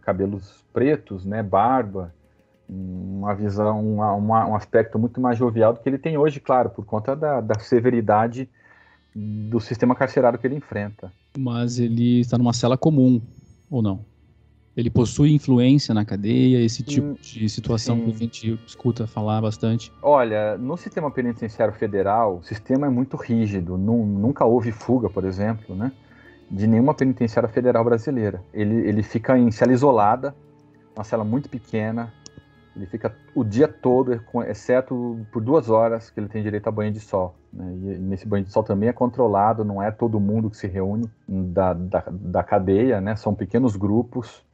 cabelos 0.00 0.64
pretos, 0.72 1.24
né? 1.24 1.44
Barba 1.44 2.12
uma 2.70 3.34
visão, 3.34 3.80
uma, 3.94 4.12
uma, 4.12 4.46
um 4.46 4.54
aspecto 4.54 4.98
muito 4.98 5.20
mais 5.20 5.36
jovial 5.36 5.72
do 5.72 5.80
que 5.80 5.88
ele 5.88 5.98
tem 5.98 6.16
hoje, 6.16 6.38
claro, 6.38 6.70
por 6.70 6.84
conta 6.84 7.16
da, 7.16 7.40
da 7.40 7.58
severidade 7.58 8.48
do 9.14 9.58
sistema 9.58 9.94
carcerário 9.94 10.38
que 10.38 10.46
ele 10.46 10.54
enfrenta. 10.54 11.12
Mas 11.36 11.78
ele 11.78 12.20
está 12.20 12.38
numa 12.38 12.52
cela 12.52 12.78
comum, 12.78 13.20
ou 13.68 13.82
não? 13.82 14.04
Ele 14.76 14.88
possui 14.88 15.34
influência 15.34 15.92
na 15.92 16.04
cadeia, 16.04 16.64
esse 16.64 16.84
tipo 16.84 17.08
hum, 17.08 17.16
de 17.20 17.48
situação 17.48 17.96
sim. 17.96 18.04
que 18.04 18.10
a 18.10 18.14
gente 18.14 18.60
escuta 18.64 19.06
falar 19.06 19.40
bastante? 19.40 19.92
Olha, 20.00 20.56
no 20.56 20.76
sistema 20.76 21.10
penitenciário 21.10 21.74
federal, 21.74 22.36
o 22.36 22.44
sistema 22.44 22.86
é 22.86 22.90
muito 22.90 23.16
rígido, 23.16 23.76
nunca 23.76 24.44
houve 24.44 24.70
fuga, 24.70 25.10
por 25.10 25.24
exemplo, 25.24 25.74
né, 25.74 25.90
de 26.48 26.68
nenhuma 26.68 26.94
penitenciária 26.94 27.48
federal 27.48 27.84
brasileira. 27.84 28.42
Ele, 28.54 28.76
ele 28.88 29.02
fica 29.02 29.36
em 29.36 29.50
cela 29.50 29.72
isolada, 29.72 30.34
uma 30.94 31.02
cela 31.02 31.24
muito 31.24 31.48
pequena, 31.48 32.12
Ele 32.76 32.86
fica 32.86 33.14
o 33.34 33.42
dia 33.42 33.66
todo, 33.66 34.20
exceto 34.46 35.26
por 35.32 35.42
duas 35.42 35.68
horas, 35.68 36.08
que 36.08 36.20
ele 36.20 36.28
tem 36.28 36.42
direito 36.42 36.68
a 36.68 36.70
banho 36.70 36.92
de 36.92 37.00
sol. 37.00 37.34
Né? 37.52 37.72
E 37.72 37.98
nesse 37.98 38.26
banho 38.26 38.44
de 38.44 38.52
sol 38.52 38.62
também 38.62 38.88
é 38.88 38.92
controlado, 38.92 39.64
não 39.64 39.82
é 39.82 39.90
todo 39.90 40.20
mundo 40.20 40.48
que 40.48 40.56
se 40.56 40.68
reúne 40.68 41.10
da, 41.26 41.72
da, 41.72 42.04
da 42.08 42.42
cadeia, 42.42 43.00
né? 43.00 43.16
São 43.16 43.34
pequenos 43.34 43.74
grupos 43.76 44.44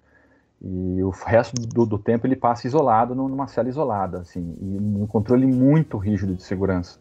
e 0.62 1.02
o 1.02 1.10
resto 1.10 1.54
do, 1.60 1.84
do, 1.84 1.98
tempo 1.98 2.26
ele 2.26 2.36
passa 2.36 2.66
isolado 2.66 3.14
numa 3.14 3.46
cela 3.46 3.68
isolada, 3.68 4.20
assim, 4.20 4.56
e 4.60 4.78
um 4.78 5.06
controle 5.06 5.46
muito 5.46 5.98
rígido 5.98 6.34
de 6.34 6.42
segurança. 6.42 6.98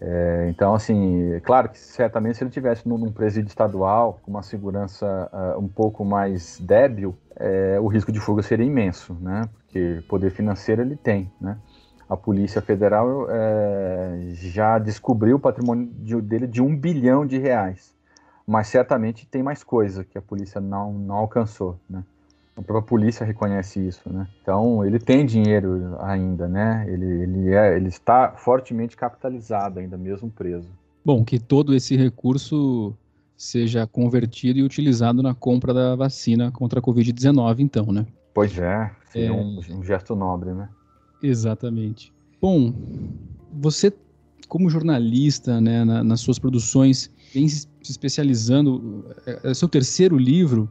É, 0.00 0.48
então, 0.50 0.74
assim, 0.74 1.34
é 1.34 1.40
claro 1.40 1.68
que 1.68 1.78
certamente 1.78 2.36
se 2.36 2.42
ele 2.42 2.50
tivesse 2.50 2.88
num, 2.88 2.98
num 2.98 3.12
presídio 3.12 3.48
estadual 3.48 4.18
com 4.22 4.30
uma 4.32 4.42
segurança 4.42 5.30
uh, 5.32 5.58
um 5.60 5.68
pouco 5.68 6.04
mais 6.04 6.58
débil, 6.58 7.16
é, 7.36 7.78
o 7.80 7.86
risco 7.86 8.10
de 8.10 8.18
fuga 8.18 8.42
seria 8.42 8.66
imenso, 8.66 9.16
né? 9.20 9.48
Porque 9.74 10.04
poder 10.06 10.30
financeiro 10.30 10.82
ele 10.82 10.94
tem, 10.94 11.28
né? 11.40 11.58
A 12.08 12.16
Polícia 12.16 12.62
Federal 12.62 13.26
é, 13.28 14.28
já 14.34 14.78
descobriu 14.78 15.34
o 15.34 15.40
patrimônio 15.40 15.90
de, 15.98 16.20
dele 16.20 16.46
de 16.46 16.62
um 16.62 16.76
bilhão 16.76 17.26
de 17.26 17.38
reais, 17.38 17.92
mas 18.46 18.68
certamente 18.68 19.26
tem 19.26 19.42
mais 19.42 19.64
coisa 19.64 20.04
que 20.04 20.16
a 20.16 20.22
polícia 20.22 20.60
não, 20.60 20.92
não 20.92 21.16
alcançou, 21.16 21.76
né? 21.90 22.04
A 22.56 22.62
própria 22.62 22.88
polícia 22.88 23.26
reconhece 23.26 23.84
isso, 23.84 24.08
né? 24.12 24.28
Então 24.40 24.84
ele 24.84 25.00
tem 25.00 25.26
dinheiro 25.26 25.96
ainda, 25.98 26.46
né? 26.46 26.84
Ele, 26.86 27.22
ele, 27.22 27.52
é, 27.52 27.74
ele 27.74 27.88
está 27.88 28.30
fortemente 28.30 28.96
capitalizado 28.96 29.80
ainda, 29.80 29.98
mesmo 29.98 30.30
preso. 30.30 30.68
Bom, 31.04 31.24
que 31.24 31.40
todo 31.40 31.74
esse 31.74 31.96
recurso 31.96 32.94
seja 33.36 33.88
convertido 33.88 34.60
e 34.60 34.62
utilizado 34.62 35.20
na 35.20 35.34
compra 35.34 35.74
da 35.74 35.96
vacina 35.96 36.52
contra 36.52 36.78
a 36.78 36.82
Covid-19, 36.82 37.58
então, 37.58 37.86
né? 37.86 38.06
Pois 38.34 38.58
é, 38.58 38.90
é... 39.14 39.30
Um, 39.30 39.60
um 39.70 39.84
gesto 39.84 40.16
nobre, 40.16 40.52
né? 40.52 40.68
Exatamente. 41.22 42.12
Bom, 42.42 42.74
você, 43.52 43.92
como 44.48 44.68
jornalista, 44.68 45.60
né, 45.60 45.84
na, 45.84 46.02
nas 46.02 46.20
suas 46.20 46.38
produções, 46.38 47.10
vem 47.32 47.48
se 47.48 47.66
especializando, 47.80 49.04
é, 49.24 49.50
é 49.50 49.54
seu 49.54 49.68
terceiro 49.68 50.18
livro, 50.18 50.68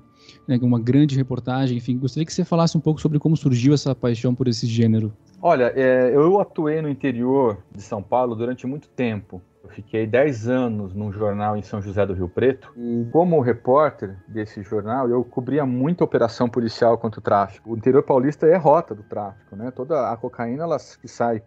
né, 0.47 0.59
uma 0.61 0.79
grande 0.79 1.15
reportagem, 1.15 1.77
enfim, 1.77 1.97
gostaria 1.97 2.25
que 2.25 2.33
você 2.33 2.43
falasse 2.43 2.77
um 2.77 2.81
pouco 2.81 3.01
sobre 3.01 3.17
como 3.17 3.37
surgiu 3.37 3.73
essa 3.73 3.95
paixão 3.95 4.35
por 4.35 4.47
esse 4.47 4.67
gênero. 4.67 5.13
Olha, 5.41 5.73
é, 5.75 6.11
eu 6.13 6.39
atuei 6.39 6.81
no 6.81 6.89
interior 6.89 7.57
de 7.73 7.81
São 7.81 8.03
Paulo 8.03 8.35
durante 8.35 8.67
muito 8.67 8.87
tempo. 8.89 9.41
Eu 9.63 9.69
fiquei 9.69 10.05
10 10.05 10.49
anos 10.49 10.93
num 10.93 11.09
jornal 11.09 11.55
em 11.55 11.61
São 11.61 11.81
José 11.81 12.05
do 12.05 12.13
Rio 12.13 12.27
Preto. 12.27 12.73
E 12.75 13.07
como 13.13 13.39
repórter 13.39 14.17
desse 14.27 14.61
jornal, 14.61 15.09
eu 15.09 15.23
cobria 15.23 15.65
muita 15.65 16.03
operação 16.03 16.49
policial 16.49 16.97
contra 16.97 17.21
o 17.21 17.23
tráfico. 17.23 17.71
O 17.71 17.77
interior 17.77 18.03
paulista 18.03 18.45
é 18.45 18.57
rota 18.57 18.93
do 18.93 19.03
tráfico, 19.03 19.55
né? 19.55 19.71
Toda 19.71 20.11
a 20.11 20.17
cocaína 20.17 20.63
ela, 20.63 20.77
que 20.77 21.07
sai 21.07 21.41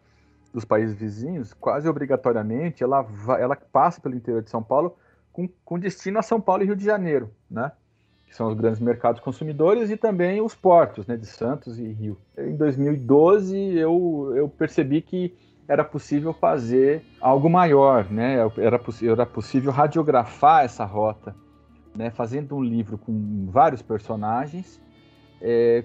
dos 0.50 0.64
países 0.64 0.96
vizinhos, 0.96 1.52
quase 1.52 1.87
obrigatoriamente, 1.87 2.83
ela, 2.83 3.02
vai, 3.02 3.42
ela 3.42 3.55
passa 3.55 4.00
pelo 4.00 4.14
interior 4.14 4.42
de 4.42 4.48
São 4.48 4.62
Paulo 4.62 4.96
com, 5.31 5.46
com 5.62 5.79
destino 5.79 6.18
a 6.18 6.22
São 6.22 6.40
Paulo 6.40 6.62
e 6.62 6.66
Rio 6.66 6.76
de 6.76 6.85
Janeiro, 6.85 7.31
né? 7.50 7.70
que 8.26 8.35
são 8.35 8.48
os 8.48 8.55
grandes 8.55 8.81
mercados 8.81 9.20
consumidores, 9.20 9.90
e 9.90 9.96
também 9.96 10.40
os 10.40 10.55
portos, 10.55 11.07
né, 11.07 11.16
de 11.16 11.26
Santos 11.26 11.79
e 11.79 11.87
Rio. 11.92 12.18
Em 12.37 12.57
2012, 12.57 13.57
eu, 13.79 14.33
eu 14.35 14.48
percebi 14.48 15.00
que 15.00 15.33
era 15.68 15.85
possível 15.85 16.33
fazer 16.33 17.02
algo 17.20 17.50
maior, 17.50 18.11
né? 18.11 18.35
Era, 18.57 18.79
era 19.09 19.26
possível 19.26 19.72
radiografar 19.72 20.64
essa 20.64 20.85
rota, 20.85 21.35
né? 21.94 22.11
Fazendo 22.11 22.57
um 22.57 22.62
livro 22.62 22.96
com 22.96 23.46
vários 23.50 23.83
personagens 23.83 24.81
é, 25.40 25.85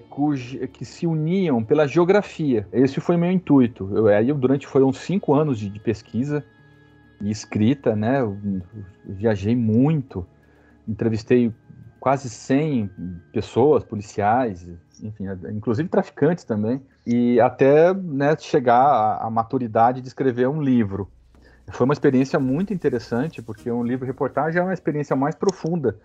que 0.72 0.84
se 0.84 1.06
uniam 1.06 1.62
pela 1.62 1.86
geografia. 1.86 2.66
Esse 2.72 3.00
foi 3.00 3.16
meu 3.16 3.30
intuito. 3.30 3.90
Eu, 3.92 4.06
aí, 4.08 4.32
durante 4.32 4.66
foram 4.66 4.92
cinco 4.92 5.34
anos 5.34 5.58
de, 5.58 5.68
de 5.68 5.80
pesquisa 5.80 6.44
e 7.20 7.30
escrita, 7.30 7.96
né? 7.96 8.20
Eu, 8.20 8.36
eu 9.06 9.14
viajei 9.14 9.56
muito, 9.56 10.26
entrevistei 10.86 11.52
quase 11.98 12.28
100 12.28 12.90
pessoas, 13.32 13.84
policiais, 13.84 14.68
enfim, 15.00 15.24
inclusive 15.52 15.88
traficantes 15.88 16.42
também, 16.42 16.82
e 17.06 17.40
até 17.40 17.92
né, 17.94 18.36
chegar 18.38 18.80
à, 18.80 19.26
à, 19.26 19.30
maturidade 19.30 20.00
de 20.00 20.08
escrever 20.08 20.48
um 20.48 20.62
livro. 20.62 21.08
Foi 21.70 21.84
uma 21.84 21.92
experiência 21.92 22.38
muito 22.38 22.74
interessante, 22.74 23.40
porque 23.40 23.70
um 23.70 23.82
livro 23.82 24.06
reportagem 24.06 24.60
é 24.60 24.62
uma 24.62 24.74
experiência 24.74 25.16
mais 25.16 25.34
profunda 25.34 25.96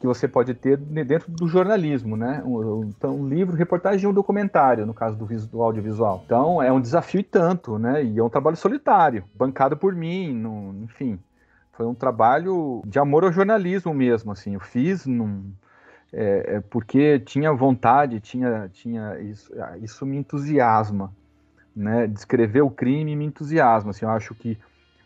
que 0.00 0.06
você 0.06 0.28
pode 0.28 0.52
ter 0.54 0.76
dentro 0.76 1.30
do 1.30 1.46
jornalismo, 1.46 2.16
né? 2.16 2.42
Então, 2.88 3.16
um 3.16 3.28
livro, 3.28 3.56
reportagem 3.56 4.04
e 4.04 4.06
um 4.06 4.12
documentário, 4.12 4.84
no 4.84 4.92
caso 4.92 5.16
do, 5.16 5.24
do 5.46 5.62
audiovisual. 5.62 6.22
Então, 6.26 6.62
é 6.62 6.70
um 6.70 6.80
desafio 6.80 7.20
e 7.20 7.24
tanto, 7.24 7.78
né? 7.78 8.04
E 8.04 8.18
é 8.18 8.22
um 8.22 8.28
trabalho 8.28 8.56
solitário, 8.56 9.24
bancado 9.34 9.76
por 9.76 9.94
mim, 9.94 10.34
no, 10.34 10.74
enfim 10.82 11.18
foi 11.76 11.86
um 11.86 11.94
trabalho 11.94 12.82
de 12.86 12.98
amor 12.98 13.24
ao 13.24 13.32
jornalismo 13.32 13.92
mesmo, 13.92 14.32
assim. 14.32 14.54
Eu 14.54 14.60
fiz 14.60 15.06
num, 15.06 15.52
é, 16.14 16.56
é 16.56 16.60
porque 16.60 17.18
tinha 17.18 17.52
vontade, 17.52 18.20
tinha, 18.20 18.68
tinha 18.72 19.18
isso, 19.20 19.52
ah, 19.60 19.76
isso 19.78 20.06
me 20.06 20.16
entusiasma, 20.16 21.12
né? 21.74 22.06
Descrever 22.06 22.62
o 22.62 22.70
crime 22.70 23.16
me 23.16 23.24
entusiasma, 23.24 23.90
assim. 23.90 24.04
Eu 24.04 24.10
acho 24.10 24.34
que 24.34 24.58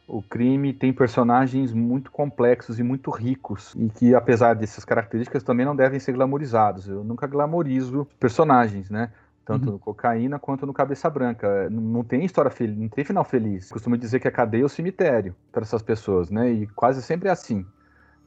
o 0.07 0.23
crime 0.23 0.73
tem 0.73 0.93
personagens 0.93 1.73
muito 1.73 2.11
complexos 2.11 2.79
e 2.79 2.83
muito 2.83 3.11
ricos 3.11 3.75
e 3.75 3.89
que 3.91 4.15
apesar 4.15 4.55
dessas 4.55 4.85
características 4.85 5.43
também 5.43 5.67
não 5.67 5.77
devem 5.77 5.99
ser 5.99 6.13
glamorizados. 6.13 6.89
Eu 6.89 7.03
nunca 7.03 7.27
glamorizo 7.27 8.07
personagens, 8.19 8.91
né? 8.91 9.11
tanto 9.49 9.65
uhum. 9.65 9.73
no 9.73 9.79
Cocaína 9.79 10.39
quanto 10.39 10.67
no 10.67 10.75
Cabeça 10.75 11.09
Branca. 11.09 11.71
Não 11.71 12.05
tem 12.05 12.23
história 12.23 12.51
feliz, 12.51 12.77
não 12.77 12.89
tem 12.89 13.03
final 13.03 13.25
feliz. 13.25 13.71
Costumo 13.71 13.97
dizer 13.97 14.21
que 14.21 14.29
a 14.29 14.31
cadeia 14.31 14.61
é 14.61 14.65
o 14.67 14.69
cemitério 14.69 15.35
para 15.51 15.63
essas 15.63 15.81
pessoas, 15.81 16.29
né? 16.29 16.53
E 16.53 16.67
quase 16.67 17.01
sempre 17.01 17.31
é 17.31 17.33
assim. 17.33 17.65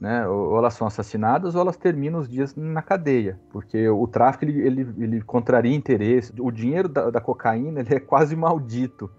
Né? 0.01 0.27
Ou 0.27 0.57
elas 0.57 0.73
são 0.73 0.87
assassinadas 0.87 1.53
ou 1.53 1.61
elas 1.61 1.77
terminam 1.77 2.19
os 2.19 2.27
dias 2.27 2.55
na 2.55 2.81
cadeia, 2.81 3.39
porque 3.51 3.87
o 3.87 4.07
tráfico 4.07 4.45
ele, 4.45 4.59
ele, 4.59 4.95
ele 4.97 5.21
contraria 5.21 5.75
interesse. 5.75 6.33
O 6.39 6.49
dinheiro 6.49 6.89
da, 6.89 7.11
da 7.11 7.21
cocaína 7.21 7.81
ele 7.81 7.93
é 7.93 7.99
quase 7.99 8.35
maldito 8.35 9.11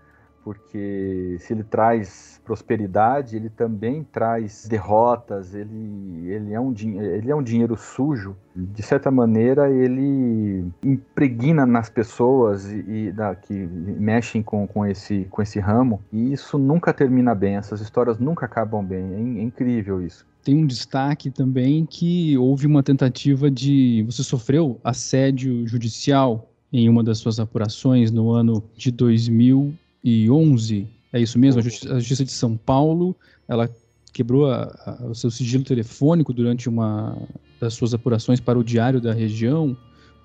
porque 0.45 1.37
se 1.39 1.53
ele 1.53 1.63
traz 1.63 2.41
prosperidade, 2.45 3.37
ele 3.37 3.49
também 3.49 4.03
traz 4.03 4.67
derrotas, 4.69 5.55
ele, 5.55 6.29
ele, 6.29 6.53
é, 6.53 6.61
um, 6.61 6.75
ele 6.77 7.31
é 7.31 7.35
um 7.35 7.43
dinheiro 7.43 7.77
sujo. 7.77 8.37
De 8.55 8.83
certa 8.83 9.11
maneira, 9.11 9.71
ele 9.71 10.67
impregna 10.83 11.65
nas 11.65 11.89
pessoas 11.89 12.71
e, 12.71 12.85
e 12.89 13.13
da, 13.13 13.35
que 13.37 13.55
mexem 13.55 14.43
com, 14.43 14.67
com, 14.67 14.85
esse, 14.85 15.27
com 15.31 15.41
esse 15.41 15.61
ramo, 15.61 16.03
e 16.13 16.33
isso 16.33 16.59
nunca 16.59 16.93
termina 16.93 17.35
bem, 17.35 17.57
essas 17.57 17.81
histórias 17.81 18.19
nunca 18.19 18.47
acabam 18.47 18.85
bem. 18.85 19.15
É, 19.15 19.41
é 19.41 19.43
incrível 19.43 20.03
isso. 20.03 20.27
Tem 20.43 20.57
um 20.57 20.67
destaque 20.67 21.31
também 21.31 21.87
que 21.87 22.37
houve 22.37 22.67
uma 22.67 22.83
tentativa 22.83 23.51
de. 23.51 24.03
Você 24.05 24.23
sofreu 24.23 24.81
assédio 24.83 25.67
judicial 25.67 26.51
em 26.73 26.89
uma 26.89 27.05
das 27.05 27.19
suas 27.19 27.39
apurações 27.39 28.11
no 28.11 28.31
ano 28.31 28.63
de 28.77 28.91
2000 28.91 29.75
2011, 30.03 30.89
é 31.13 31.21
isso 31.21 31.39
mesmo? 31.39 31.61
A 31.61 31.63
Justiça, 31.63 31.95
a 31.95 31.99
Justiça 31.99 32.25
de 32.25 32.33
São 32.33 32.57
Paulo, 32.57 33.17
ela 33.49 33.71
quebrou 34.13 34.51
a, 34.51 34.65
a, 34.85 35.07
o 35.07 35.15
seu 35.15 35.31
sigilo 35.31 35.65
telefônico 35.65 36.33
durante 36.33 36.69
uma 36.69 37.17
das 37.61 37.75
suas 37.75 37.95
apurações 37.95 38.41
para 38.41 38.59
o 38.59 38.65
Diário 38.65 39.01
da 39.01 39.13
Região. 39.13 39.77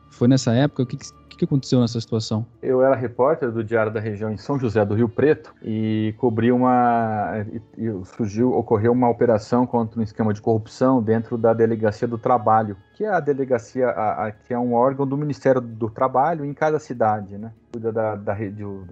Foi 0.09 0.27
nessa 0.27 0.53
época? 0.53 0.83
O 0.83 0.85
que, 0.85 0.97
que 1.37 1.45
aconteceu 1.45 1.79
nessa 1.79 2.01
situação? 2.01 2.45
Eu 2.61 2.81
era 2.81 2.95
repórter 2.95 3.51
do 3.51 3.63
Diário 3.63 3.91
da 3.91 3.99
Região 3.99 4.31
em 4.31 4.37
São 4.37 4.59
José 4.59 4.83
do 4.83 4.95
Rio 4.95 5.07
Preto 5.07 5.53
e 5.61 6.13
cobri 6.17 6.51
uma. 6.51 7.45
E, 7.77 7.85
e 7.85 8.05
surgiu, 8.05 8.53
ocorreu 8.53 8.91
uma 8.91 9.09
operação 9.09 9.65
contra 9.65 9.99
um 9.99 10.03
esquema 10.03 10.33
de 10.33 10.41
corrupção 10.41 11.01
dentro 11.01 11.37
da 11.37 11.53
Delegacia 11.53 12.07
do 12.07 12.17
Trabalho, 12.17 12.75
que 12.95 13.03
é 13.03 13.09
a 13.09 13.19
delegacia, 13.19 13.89
a, 13.89 14.27
a, 14.27 14.31
que 14.31 14.53
é 14.53 14.59
um 14.59 14.73
órgão 14.73 15.05
do 15.05 15.15
Ministério 15.15 15.61
do 15.61 15.89
Trabalho 15.89 16.43
em 16.43 16.53
cada 16.53 16.79
cidade, 16.79 17.37
né? 17.37 17.51
Cuida 17.71 17.91
da, 17.91 18.15
da, 18.15 18.35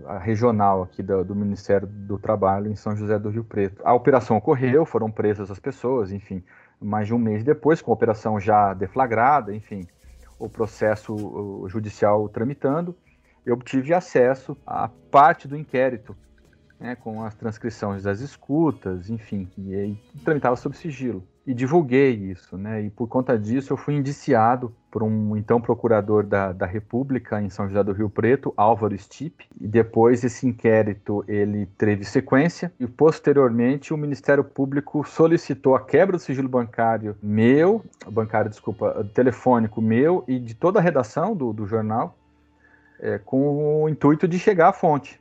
a 0.07 0.19
regional 0.19 0.83
aqui 0.83 1.01
do, 1.01 1.23
do 1.23 1.35
Ministério 1.35 1.87
do 1.87 2.17
Trabalho 2.19 2.71
em 2.71 2.75
São 2.75 2.95
José 2.95 3.17
do 3.17 3.29
Rio 3.29 3.43
Preto. 3.43 3.81
A 3.83 3.93
operação 3.93 4.37
ocorreu, 4.37 4.85
foram 4.85 5.09
presas 5.09 5.49
as 5.49 5.59
pessoas, 5.59 6.11
enfim 6.11 6.43
mais 6.79 7.07
de 7.07 7.13
um 7.13 7.17
mês 7.17 7.43
depois, 7.43 7.81
com 7.81 7.91
a 7.91 7.93
operação 7.93 8.39
já 8.39 8.73
deflagrada, 8.73 9.55
enfim, 9.55 9.87
o 10.37 10.49
processo 10.49 11.67
judicial 11.67 12.27
tramitando, 12.29 12.95
eu 13.45 13.53
obtive 13.53 13.93
acesso 13.93 14.57
à 14.65 14.87
parte 14.87 15.47
do 15.47 15.55
inquérito, 15.55 16.15
né, 16.79 16.95
com 16.95 17.23
as 17.23 17.35
transcrições 17.35 18.03
das 18.03 18.19
escutas, 18.19 19.09
enfim, 19.09 19.49
e 19.57 19.75
aí 19.75 19.99
tramitava 20.23 20.55
sob 20.55 20.75
sigilo 20.75 21.23
e 21.45 21.53
divulguei 21.53 22.11
isso, 22.11 22.57
né? 22.57 22.81
E 22.81 22.89
por 22.89 23.07
conta 23.07 23.37
disso 23.37 23.71
eu 23.71 23.77
fui 23.77 23.93
indiciado 23.93 24.73
por 24.89 25.03
um 25.03 25.37
então 25.37 25.61
procurador 25.61 26.23
da, 26.23 26.51
da 26.51 26.65
República 26.65 27.41
em 27.41 27.49
São 27.49 27.67
José 27.67 27.83
do 27.83 27.91
Rio 27.91 28.09
Preto, 28.09 28.53
Álvaro 28.57 28.97
Stipe. 28.97 29.45
E 29.59 29.67
depois 29.67 30.23
esse 30.23 30.47
inquérito 30.47 31.23
ele 31.27 31.67
teve 31.77 32.03
sequência 32.03 32.71
e 32.79 32.87
posteriormente 32.87 33.93
o 33.93 33.97
Ministério 33.97 34.43
Público 34.43 35.03
solicitou 35.03 35.75
a 35.75 35.81
quebra 35.81 36.17
do 36.17 36.21
sigilo 36.21 36.49
bancário 36.49 37.15
meu, 37.21 37.83
bancário, 38.09 38.49
desculpa, 38.49 39.07
telefônico 39.13 39.81
meu 39.81 40.23
e 40.27 40.39
de 40.39 40.55
toda 40.55 40.79
a 40.79 40.81
redação 40.81 41.35
do, 41.35 41.53
do 41.53 41.67
jornal 41.67 42.17
é, 42.99 43.19
com 43.19 43.83
o 43.83 43.89
intuito 43.89 44.27
de 44.27 44.39
chegar 44.39 44.69
à 44.69 44.73
fonte. 44.73 45.19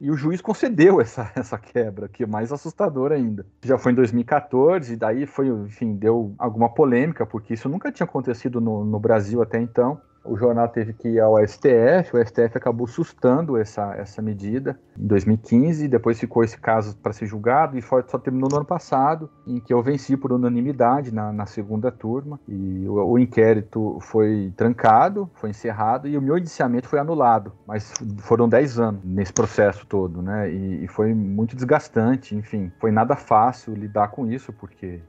E 0.00 0.10
o 0.10 0.16
juiz 0.16 0.40
concedeu 0.40 1.00
essa, 1.02 1.30
essa 1.34 1.58
quebra, 1.58 2.08
que 2.08 2.22
é 2.22 2.26
mais 2.26 2.52
assustador 2.52 3.12
ainda. 3.12 3.46
Já 3.62 3.78
foi 3.78 3.92
em 3.92 3.94
2014, 3.94 4.92
e 4.92 4.96
daí 4.96 5.26
foi, 5.26 5.48
enfim, 5.48 5.94
deu 5.94 6.34
alguma 6.38 6.68
polêmica, 6.68 7.24
porque 7.24 7.54
isso 7.54 7.68
nunca 7.68 7.90
tinha 7.90 8.04
acontecido 8.04 8.60
no, 8.60 8.84
no 8.84 8.98
Brasil 8.98 9.42
até 9.42 9.58
então 9.60 10.00
o 10.28 10.36
jornal 10.36 10.68
teve 10.68 10.92
que 10.92 11.08
ir 11.08 11.20
ao 11.20 11.36
STF, 11.46 12.14
o 12.16 12.24
STF 12.24 12.56
acabou 12.56 12.86
sustando 12.86 13.56
essa, 13.56 13.94
essa 13.94 14.20
medida 14.20 14.78
em 14.98 15.06
2015, 15.06 15.88
depois 15.88 16.18
ficou 16.18 16.42
esse 16.42 16.58
caso 16.58 16.96
para 16.96 17.12
ser 17.12 17.26
julgado 17.26 17.78
e 17.78 17.82
só 17.82 18.18
terminou 18.18 18.48
no 18.50 18.56
ano 18.56 18.64
passado, 18.64 19.30
em 19.46 19.60
que 19.60 19.72
eu 19.72 19.82
venci 19.82 20.16
por 20.16 20.32
unanimidade 20.32 21.12
na, 21.12 21.32
na 21.32 21.46
segunda 21.46 21.90
turma, 21.90 22.40
e 22.48 22.86
o, 22.88 22.94
o, 23.12 23.18
inquérito 23.18 23.98
foi 24.00 24.52
trancado, 24.56 25.30
foi 25.34 25.50
encerrado, 25.50 26.08
e 26.08 26.16
o 26.16 26.22
meu 26.22 26.38
indiciamento 26.38 26.88
foi 26.88 26.98
anulado, 26.98 27.52
mas 27.66 27.92
foram 28.18 28.48
10 28.48 28.78
anos 28.78 29.00
nesse 29.04 29.32
processo 29.32 29.86
todo, 29.86 30.22
né, 30.22 30.50
e, 30.50 30.84
e 30.84 30.88
foi 30.88 31.14
muito 31.14 31.54
desgastante, 31.54 32.34
enfim, 32.34 32.72
foi 32.78 32.90
nada 32.90 33.16
fácil 33.16 33.74
lidar 33.74 34.08
com 34.08 34.26
isso, 34.26 34.52
porque, 34.52 35.00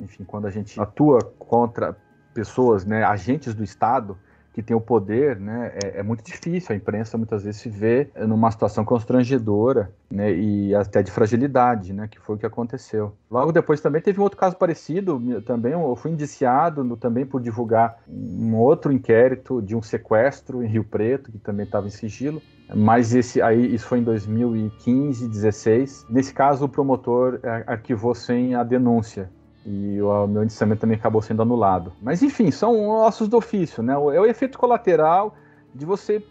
enfim, 0.00 0.24
quando 0.24 0.46
a 0.46 0.50
gente 0.50 0.80
atua 0.80 1.18
contra 1.38 1.96
pessoas, 2.38 2.84
né, 2.84 3.02
agentes 3.02 3.54
do 3.54 3.64
Estado, 3.64 4.16
que 4.52 4.62
tem 4.62 4.76
o 4.76 4.80
poder, 4.80 5.38
né, 5.38 5.72
é, 5.82 6.00
é, 6.00 6.02
muito 6.02 6.22
difícil. 6.24 6.72
A 6.72 6.76
imprensa 6.76 7.16
muitas 7.16 7.44
vezes 7.44 7.60
se 7.60 7.68
vê 7.68 8.08
numa 8.26 8.50
situação 8.50 8.84
constrangedora, 8.84 9.90
né, 10.10 10.32
e 10.32 10.74
até 10.74 11.02
de 11.02 11.10
fragilidade, 11.10 11.92
né, 11.92 12.08
que 12.08 12.18
foi 12.18 12.36
o 12.36 12.38
que 12.38 12.46
aconteceu. 12.46 13.12
Logo 13.30 13.52
depois 13.52 13.80
também 13.80 14.02
teve 14.02 14.18
um 14.20 14.22
outro 14.22 14.38
caso 14.38 14.56
parecido, 14.56 15.20
também 15.42 15.72
eu 15.72 15.96
fui 15.96 16.10
indiciado 16.10 16.82
no, 16.82 16.96
também 16.96 17.24
por 17.24 17.40
divulgar 17.40 17.98
um 18.08 18.56
outro 18.56 18.92
inquérito 18.92 19.62
de 19.62 19.76
um 19.76 19.82
sequestro 19.82 20.62
em 20.62 20.66
Rio 20.66 20.84
Preto, 20.84 21.30
que 21.30 21.38
também 21.38 21.64
estava 21.64 21.86
em 21.86 21.90
sigilo. 21.90 22.42
Mas 22.74 23.14
esse 23.14 23.40
aí, 23.40 23.74
isso 23.74 23.86
foi 23.86 23.98
em 23.98 24.02
2015, 24.02 25.26
16. 25.26 26.06
Nesse 26.10 26.34
caso, 26.34 26.66
o 26.66 26.68
promotor 26.68 27.40
é, 27.42 27.64
arquivou 27.66 28.14
sem 28.14 28.54
a 28.54 28.62
denúncia 28.62 29.30
e 29.68 30.00
o 30.00 30.26
meu 30.26 30.42
indiciamento 30.42 30.80
também 30.80 30.96
acabou 30.96 31.20
sendo 31.20 31.42
anulado. 31.42 31.92
Mas 32.00 32.22
enfim, 32.22 32.50
são 32.50 32.88
ossos 32.88 33.28
do 33.28 33.36
ofício, 33.36 33.82
né? 33.82 33.92
É 33.92 34.20
o 34.20 34.24
efeito 34.24 34.58
colateral 34.58 35.36
de 35.74 35.84
você 35.84 36.24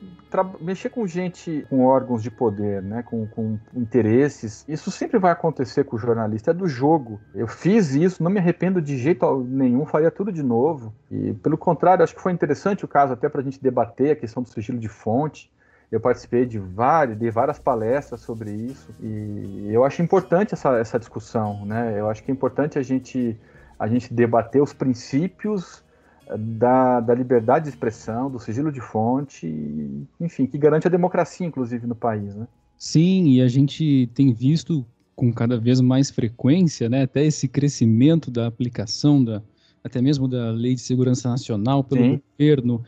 mexer 0.60 0.90
com 0.90 1.06
gente 1.06 1.66
com 1.70 1.86
órgãos 1.86 2.24
de 2.24 2.32
poder, 2.32 2.82
né? 2.82 3.04
Com, 3.04 3.28
com, 3.28 3.60
interesses. 3.76 4.66
Isso 4.68 4.90
sempre 4.90 5.20
vai 5.20 5.32
acontecer 5.32 5.84
com 5.84 5.96
o 5.96 6.00
jornalista, 6.00 6.50
é 6.50 6.54
do 6.54 6.68
jogo. 6.68 7.20
Eu 7.36 7.48
fiz 7.48 7.94
isso, 7.94 8.24
não 8.24 8.32
me 8.32 8.40
arrependo 8.40 8.82
de 8.82 8.98
jeito 8.98 9.46
nenhum, 9.48 9.86
faria 9.86 10.10
tudo 10.10 10.32
de 10.32 10.42
novo. 10.42 10.92
E 11.12 11.34
pelo 11.34 11.60
contrário, 11.60 12.04
acho 12.04 12.16
que 12.16 12.22
foi 12.22 12.32
interessante 12.32 12.86
o 12.86 12.88
caso 12.88 13.14
até 13.14 13.30
para 13.30 13.42
a 13.42 13.44
gente 13.44 13.62
debater 13.62 14.12
a 14.12 14.16
questão 14.16 14.42
do 14.42 14.50
sigilo 14.50 14.80
de 14.80 14.88
fonte. 14.88 15.52
Eu 15.92 16.00
participei 16.00 16.46
de 16.46 16.60
várias, 16.60 17.18
de 17.18 17.30
várias 17.30 17.60
palestras 17.60 18.20
sobre 18.22 18.52
isso 18.52 18.94
e 19.02 19.70
eu 19.72 19.86
acho 19.86 20.02
importante 20.02 20.54
essa, 20.54 20.78
essa 20.78 21.00
discussão, 21.00 21.66
né? 21.66 21.98
Eu 21.98 22.10
acho 22.10 22.22
que 22.24 22.30
é 22.30 22.34
importante 22.34 22.78
a 22.78 22.84
gente, 22.84 23.38
a 23.80 23.88
gente 23.88 24.14
debater 24.14 24.62
os 24.62 24.74
princípios 24.74 25.82
da, 26.36 27.00
da 27.00 27.14
liberdade 27.14 27.64
de 27.64 27.70
expressão, 27.70 28.30
do 28.30 28.40
sigilo 28.40 28.72
de 28.72 28.82
fonte, 28.82 29.48
enfim, 30.20 30.46
que 30.46 30.58
garante 30.58 30.88
a 30.88 30.90
democracia, 30.90 31.48
inclusive, 31.48 31.88
no 31.88 31.96
país, 31.96 32.36
né? 32.36 32.48
Sim, 32.78 33.30
e 33.30 33.42
a 33.42 33.48
gente 33.48 34.10
tem 34.14 34.34
visto 34.34 34.86
com 35.16 35.34
cada 35.34 35.58
vez 35.58 35.82
mais 35.82 36.12
frequência, 36.12 36.88
né, 36.88 37.04
até 37.04 37.26
esse 37.26 37.48
crescimento 37.48 38.30
da 38.30 38.46
aplicação 38.46 39.24
da, 39.24 39.42
até 39.84 40.00
mesmo 40.00 40.28
da 40.28 40.52
Lei 40.52 40.76
de 40.76 40.82
Segurança 40.82 41.28
Nacional 41.28 41.84
pelo 41.84 42.02
Sim. 42.02 42.22
governo, 42.38 42.84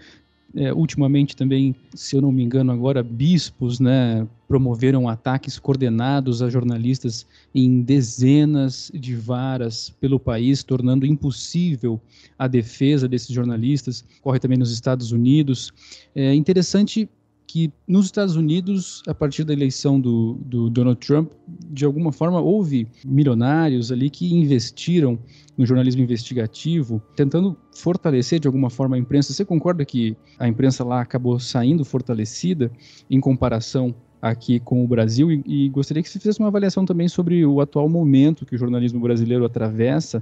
é, 0.55 0.73
ultimamente 0.73 1.35
também, 1.35 1.75
se 1.93 2.15
eu 2.15 2.21
não 2.21 2.31
me 2.31 2.43
engano 2.43 2.71
agora, 2.71 3.03
bispos 3.03 3.79
né, 3.79 4.27
promoveram 4.47 5.07
ataques 5.07 5.59
coordenados 5.59 6.41
a 6.41 6.49
jornalistas 6.49 7.25
em 7.53 7.81
dezenas 7.81 8.91
de 8.93 9.15
varas 9.15 9.93
pelo 10.01 10.19
país, 10.19 10.63
tornando 10.63 11.05
impossível 11.05 12.01
a 12.37 12.47
defesa 12.47 13.07
desses 13.07 13.29
jornalistas. 13.29 14.03
Corre 14.21 14.39
também 14.39 14.57
nos 14.57 14.71
Estados 14.71 15.11
Unidos. 15.11 15.71
É 16.15 16.33
interessante 16.33 17.07
que 17.51 17.73
nos 17.87 18.05
Estados 18.05 18.35
Unidos, 18.35 19.01
a 19.07 19.13
partir 19.15 19.43
da 19.43 19.51
eleição 19.51 19.99
do, 19.99 20.35
do, 20.45 20.69
Donald 20.69 20.99
Trump, 20.99 21.31
de 21.47 21.83
alguma 21.83 22.11
forma 22.11 22.39
houve 22.39 22.87
milionários 23.03 23.91
ali 23.91 24.07
que 24.07 24.31
investiram 24.31 25.17
no 25.57 25.65
jornalismo 25.65 26.03
investigativo, 26.03 27.01
tentando 27.15 27.57
fortalecer 27.75 28.39
de 28.39 28.47
alguma 28.47 28.69
forma 28.69 28.95
a 28.95 28.99
imprensa. 28.99 29.33
Você 29.33 29.43
concorda 29.43 29.83
que 29.83 30.15
a 30.37 30.47
imprensa 30.47 30.83
lá 30.83 31.01
acabou 31.01 31.39
saindo 31.39 31.83
fortalecida 31.83 32.71
em 33.09 33.19
comparação 33.19 33.95
aqui 34.21 34.59
com 34.59 34.85
o 34.85 34.87
Brasil? 34.87 35.31
E, 35.31 35.43
e 35.47 35.69
gostaria 35.69 36.03
que 36.03 36.09
você 36.09 36.19
fizesse 36.19 36.37
uma 36.37 36.49
avaliação 36.49 36.85
também 36.85 37.07
sobre 37.07 37.43
o 37.43 37.61
atual 37.61 37.89
momento 37.89 38.45
que 38.45 38.53
o 38.53 38.59
jornalismo 38.59 38.99
brasileiro 38.99 39.43
atravessa. 39.43 40.21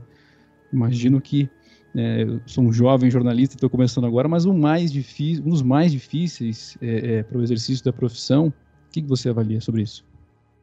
Imagino 0.72 1.20
que 1.20 1.50
é, 1.98 2.22
eu 2.22 2.40
sou 2.46 2.64
um 2.64 2.72
jovem 2.72 3.10
jornalista, 3.10 3.56
estou 3.56 3.72
começando 3.72 4.06
agora, 4.06 4.28
mas 4.28 4.46
o 4.46 4.54
mais 4.54 4.92
difícil, 4.92 5.44
um 5.44 5.50
dos 5.50 5.64
mais 5.64 5.92
difíceis 5.92 6.78
é, 6.80 7.16
é, 7.16 7.24
para 7.24 7.40
o 7.40 7.42
exercício 7.42 7.84
da 7.84 7.92
profissão. 7.92 8.50
O 8.50 8.54
que, 8.92 9.02
que, 9.02 9.08
você 9.08 9.30
avalia 9.30 9.60
sobre 9.60 9.82
isso? 9.82 10.06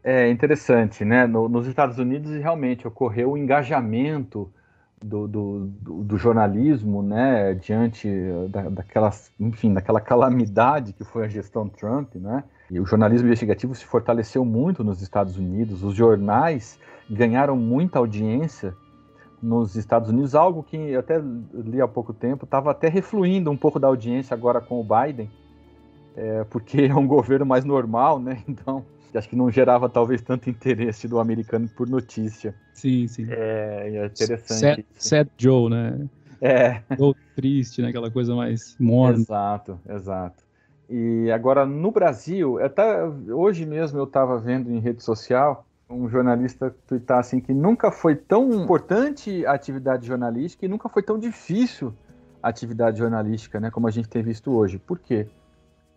É 0.04 0.30
interessante, 0.30 1.04
né? 1.04 1.26
No, 1.26 1.48
nos 1.48 1.66
Estados 1.66 1.98
Unidos 1.98 2.30
realmente 2.30 2.86
ocorreu 2.86 3.32
o 3.32 3.36
engajamento 3.36 4.48
do, 5.04 5.26
do, 5.26 5.66
do, 5.82 6.16
jornalismo, 6.16 7.02
né, 7.02 7.52
diante 7.54 8.08
da, 8.48 8.68
daquela, 8.70 9.10
enfim, 9.40 9.74
daquela 9.74 10.00
calamidade 10.00 10.92
que 10.92 11.02
foi 11.02 11.24
a 11.24 11.28
gestão 11.28 11.68
Trump, 11.68 12.14
né? 12.14 12.44
E 12.70 12.78
o 12.78 12.86
jornalismo 12.86 13.26
investigativo 13.26 13.74
se 13.74 13.84
fortaleceu 13.84 14.44
muito 14.44 14.84
nos 14.84 15.02
Estados 15.02 15.36
Unidos. 15.36 15.82
Os 15.82 15.94
jornais 15.94 16.78
ganharam 17.10 17.56
muita 17.56 17.98
audiência 17.98 18.74
nos 19.44 19.76
Estados 19.76 20.08
Unidos, 20.08 20.34
algo 20.34 20.62
que 20.62 20.76
eu 20.76 21.00
até 21.00 21.20
li 21.52 21.80
há 21.80 21.86
pouco 21.86 22.14
tempo, 22.14 22.44
estava 22.44 22.70
até 22.70 22.88
refluindo 22.88 23.50
um 23.50 23.56
pouco 23.56 23.78
da 23.78 23.86
audiência 23.86 24.34
agora 24.34 24.60
com 24.60 24.80
o 24.80 24.84
Biden, 24.84 25.30
é, 26.16 26.44
porque 26.44 26.82
é 26.82 26.94
um 26.94 27.06
governo 27.06 27.44
mais 27.44 27.64
normal, 27.64 28.18
né? 28.18 28.42
Então, 28.48 28.84
acho 29.14 29.28
que 29.28 29.36
não 29.36 29.50
gerava 29.50 29.88
talvez 29.88 30.22
tanto 30.22 30.48
interesse 30.48 31.06
do 31.06 31.20
americano 31.20 31.68
por 31.68 31.88
notícia. 31.88 32.54
Sim, 32.72 33.06
sim. 33.06 33.26
É, 33.28 33.90
é 33.94 34.06
interessante. 34.06 34.58
Sad, 34.58 34.84
sad, 34.96 35.30
Joe, 35.36 35.70
né? 35.70 36.08
É. 36.40 36.82
Joe 36.96 37.14
triste, 37.36 37.82
né? 37.82 37.88
Aquela 37.88 38.10
coisa 38.10 38.34
mais 38.34 38.76
morna. 38.78 39.18
Exato, 39.18 39.78
exato. 39.88 40.42
E 40.88 41.30
agora 41.30 41.64
no 41.64 41.90
Brasil, 41.90 42.62
até 42.62 43.04
hoje 43.04 43.64
mesmo 43.64 43.98
eu 43.98 44.04
estava 44.04 44.38
vendo 44.38 44.70
em 44.70 44.78
rede 44.78 45.02
social 45.02 45.66
um 45.88 46.08
jornalista 46.08 46.74
twittar 46.86 47.18
assim 47.18 47.40
que 47.40 47.52
nunca 47.52 47.90
foi 47.90 48.16
tão 48.16 48.52
importante 48.62 49.44
a 49.46 49.52
atividade 49.52 50.06
jornalística 50.06 50.64
e 50.64 50.68
nunca 50.68 50.88
foi 50.88 51.02
tão 51.02 51.18
difícil 51.18 51.94
a 52.42 52.48
atividade 52.48 52.98
jornalística, 52.98 53.58
né, 53.58 53.70
como 53.70 53.88
a 53.88 53.90
gente 53.90 54.08
tem 54.08 54.22
visto 54.22 54.52
hoje. 54.52 54.78
Por 54.78 54.98
quê? 54.98 55.26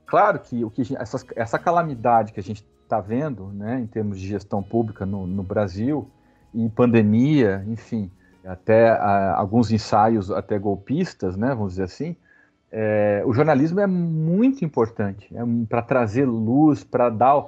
Claro 0.06 0.39
que 0.39 0.63
o 0.63 0.69
que 0.69 0.95
essa, 0.97 1.17
essa 1.36 1.60
calamidade 1.60 2.32
que 2.32 2.39
a 2.39 2.43
gente 2.43 2.65
está 2.84 3.02
vendo, 3.02 3.47
né, 3.47 3.80
em 3.82 3.88
termos 3.88 4.19
de 4.19 4.28
gestão 4.28 4.63
pública 4.63 5.06
no, 5.06 5.28
no 5.28 5.43
Brasil 5.43 6.10
e 6.54 6.69
pandemia, 6.69 7.63
enfim, 7.67 8.10
até 8.45 8.89
a, 8.89 9.36
alguns 9.36 9.71
ensaios 9.71 10.32
até 10.32 10.58
golpistas, 10.58 11.36
né, 11.36 11.50
vamos 11.50 11.73
dizer 11.73 11.84
assim, 11.84 12.15
é, 12.71 13.23
o 13.26 13.34
jornalismo 13.34 13.80
é 13.80 13.88
muito 13.88 14.63
importante 14.63 15.28
é, 15.36 15.41
para 15.67 15.82
trazer 15.82 16.26
luz, 16.26 16.84
para 16.84 17.10
dar 17.10 17.45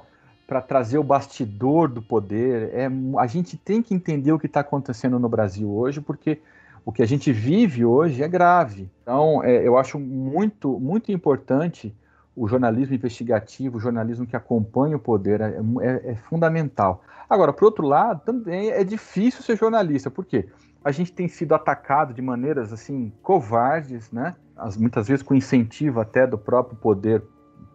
para 0.50 0.60
trazer 0.60 0.98
o 0.98 1.04
bastidor 1.04 1.88
do 1.88 2.02
poder. 2.02 2.74
É, 2.74 2.90
a 3.18 3.26
gente 3.28 3.56
tem 3.56 3.80
que 3.80 3.94
entender 3.94 4.32
o 4.32 4.38
que 4.38 4.46
está 4.46 4.58
acontecendo 4.58 5.16
no 5.16 5.28
Brasil 5.28 5.72
hoje, 5.72 6.00
porque 6.00 6.40
o 6.84 6.90
que 6.90 7.04
a 7.04 7.06
gente 7.06 7.32
vive 7.32 7.84
hoje 7.84 8.20
é 8.20 8.26
grave. 8.26 8.90
Então, 9.00 9.44
é, 9.44 9.64
eu 9.64 9.78
acho 9.78 9.96
muito, 9.96 10.80
muito 10.80 11.12
importante 11.12 11.96
o 12.34 12.48
jornalismo 12.48 12.96
investigativo, 12.96 13.76
o 13.76 13.80
jornalismo 13.80 14.26
que 14.26 14.34
acompanha 14.34 14.96
o 14.96 14.98
poder, 14.98 15.40
é, 15.40 15.54
é, 15.82 16.10
é 16.10 16.14
fundamental. 16.16 17.04
Agora, 17.28 17.52
por 17.52 17.66
outro 17.66 17.86
lado, 17.86 18.22
também 18.24 18.70
é 18.70 18.82
difícil 18.82 19.44
ser 19.44 19.56
jornalista, 19.56 20.10
por 20.10 20.24
quê? 20.24 20.48
A 20.84 20.90
gente 20.90 21.12
tem 21.12 21.28
sido 21.28 21.54
atacado 21.54 22.12
de 22.12 22.20
maneiras 22.20 22.72
assim 22.72 23.12
covardes, 23.22 24.10
né? 24.10 24.34
As, 24.56 24.76
muitas 24.76 25.06
vezes 25.06 25.22
com 25.22 25.32
incentivo 25.32 26.00
até 26.00 26.26
do 26.26 26.36
próprio 26.36 26.76
poder 26.76 27.22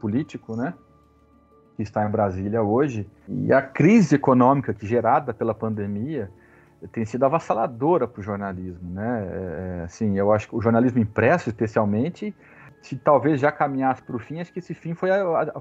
político, 0.01 0.57
né? 0.57 0.73
Que 1.75 1.83
está 1.83 2.05
em 2.05 2.09
Brasília 2.09 2.61
hoje. 2.61 3.07
E 3.27 3.51
a 3.53 3.61
crise 3.61 4.15
econômica 4.15 4.73
que 4.73 4.85
gerada 4.85 5.33
pela 5.33 5.53
pandemia 5.53 6.29
tem 6.91 7.05
sido 7.05 7.25
avassaladora 7.25 8.07
para 8.07 8.19
o 8.19 8.23
jornalismo, 8.23 8.89
né? 8.91 9.27
É, 9.29 9.79
é, 9.81 9.83
assim, 9.83 10.17
eu 10.17 10.31
acho 10.31 10.47
que 10.49 10.55
o 10.55 10.61
jornalismo 10.61 10.99
impresso, 10.99 11.49
especialmente, 11.49 12.35
se 12.81 12.95
talvez 12.95 13.39
já 13.39 13.51
caminhasse 13.51 14.03
para 14.03 14.15
o 14.15 14.19
fim, 14.19 14.39
acho 14.39 14.53
que 14.53 14.59
esse 14.59 14.73
fim 14.73 14.93
foi 14.93 15.09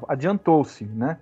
adiantou-se, 0.09 0.85
né? 0.85 1.19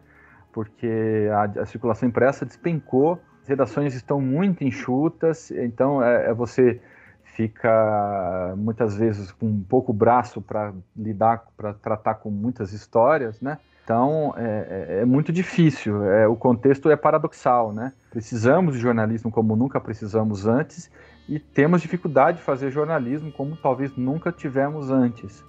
Porque 0.53 1.29
a, 1.33 1.63
a, 1.63 1.67
circulação 1.67 2.09
impressa 2.09 2.45
despencou, 2.45 3.21
as 3.43 3.49
redações 3.49 3.95
estão 3.95 4.21
muito 4.21 4.65
enxutas, 4.65 5.51
então 5.51 6.03
é, 6.03 6.31
é 6.31 6.35
você 6.35 6.81
fica 7.23 8.55
muitas 8.57 8.97
vezes 8.97 9.33
com 9.33 9.47
um 9.47 9.63
pouco 9.63 9.93
braço 9.93 10.43
para 10.43 10.75
lidar, 10.97 11.45
para 11.57 11.73
tratar 11.73 12.15
com 12.17 12.31
muitas 12.31 12.73
histórias, 12.73 13.41
né? 13.41 13.59
Então 13.85 14.35
é, 14.37 14.97
é, 14.99 15.01
é 15.01 15.05
muito 15.05 15.33
difícil. 15.33 16.05
É, 16.05 16.27
o 16.27 16.37
contexto 16.37 16.91
é 16.91 16.97
paradoxal, 16.97 17.73
né? 17.73 17.93
Precisamos 18.11 18.75
de 18.75 18.81
jornalismo 18.81 19.31
como 19.31 19.57
nunca 19.57 19.81
precisamos 19.81 20.47
antes 20.47 20.91
e 21.29 21.39
temos 21.39 21.83
dificuldade 21.83 22.39
de 22.39 22.45
fazer 22.45 22.71
jornalismo 22.71 23.33
como 23.33 23.57
talvez 23.57 23.97
nunca 23.97 24.31
tivemos 24.31 24.91
antes, 24.91 25.45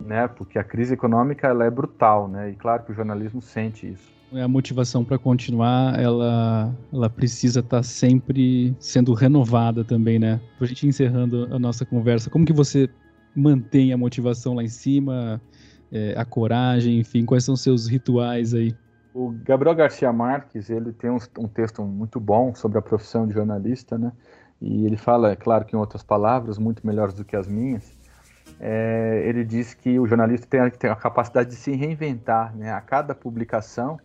né? 0.00 0.28
Porque 0.28 0.58
a 0.58 0.64
crise 0.64 0.94
econômica 0.94 1.46
ela 1.48 1.64
é 1.64 1.70
brutal, 1.70 2.28
né? 2.28 2.50
E 2.50 2.54
claro 2.54 2.84
que 2.84 2.92
o 2.92 2.94
jornalismo 2.94 3.42
sente 3.42 3.90
isso. 3.90 4.14
A 4.32 4.48
motivação 4.48 5.04
para 5.04 5.16
continuar, 5.16 6.00
ela, 6.00 6.74
ela 6.92 7.08
precisa 7.08 7.60
estar 7.60 7.76
tá 7.78 7.82
sempre 7.82 8.74
sendo 8.80 9.12
renovada 9.12 9.84
também, 9.84 10.18
né? 10.18 10.40
A 10.60 10.64
gente 10.64 10.86
encerrando 10.86 11.48
a 11.54 11.58
nossa 11.58 11.84
conversa, 11.84 12.30
como 12.30 12.44
que 12.44 12.52
você 12.52 12.88
mantém 13.36 13.92
a 13.92 13.96
motivação 13.96 14.54
lá 14.54 14.62
em 14.62 14.68
cima? 14.68 15.40
É, 15.94 16.12
a 16.18 16.24
coragem, 16.24 16.98
enfim, 16.98 17.24
quais 17.24 17.44
são 17.44 17.54
seus 17.54 17.86
rituais 17.86 18.52
aí? 18.52 18.74
O 19.14 19.30
Gabriel 19.30 19.76
Garcia 19.76 20.12
Marques, 20.12 20.68
ele 20.68 20.92
tem 20.92 21.08
um, 21.08 21.18
um, 21.38 21.46
texto 21.46 21.84
muito 21.84 22.18
bom 22.18 22.52
sobre 22.52 22.78
a 22.78 22.82
profissão 22.82 23.28
de 23.28 23.32
jornalista, 23.32 23.96
né? 23.96 24.10
E 24.60 24.84
ele 24.84 24.96
fala, 24.96 25.30
é 25.30 25.36
claro 25.36 25.64
que 25.64 25.76
em 25.76 25.78
outras 25.78 26.02
palavras, 26.02 26.58
muito 26.58 26.84
melhores 26.84 27.14
do 27.14 27.24
que 27.24 27.36
as 27.36 27.46
minhas, 27.46 27.96
é, 28.58 29.22
ele 29.24 29.44
diz 29.44 29.72
que 29.72 30.00
o 30.00 30.06
jornalista 30.06 30.48
tem 30.48 30.60
a, 30.60 30.68
tem 30.68 30.90
a, 30.90 30.96
capacidade 30.96 31.50
de 31.50 31.56
se 31.56 31.70
reinventar, 31.76 32.56
né? 32.56 32.72
A 32.72 32.80
cada 32.80 33.14
publicação, 33.14 34.00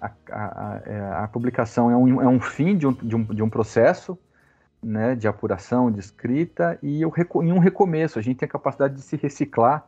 a, 0.00 0.10
a, 0.30 0.80
é, 0.86 1.00
a 1.22 1.28
publicação 1.28 1.90
é 1.90 1.96
um, 1.96 2.22
é 2.22 2.28
um 2.28 2.40
fim 2.40 2.78
de 2.78 2.86
um, 2.86 2.92
de 2.94 3.14
um, 3.14 3.24
de 3.24 3.42
um 3.42 3.50
processo, 3.50 4.18
né, 4.82 5.14
de 5.14 5.26
apuração, 5.26 5.90
de 5.90 6.00
escrita, 6.00 6.78
e 6.82 7.02
em 7.02 7.52
um 7.52 7.58
recomeço. 7.58 8.18
A 8.18 8.22
gente 8.22 8.38
tem 8.38 8.46
a 8.46 8.50
capacidade 8.50 8.94
de 8.94 9.02
se 9.02 9.16
reciclar 9.16 9.86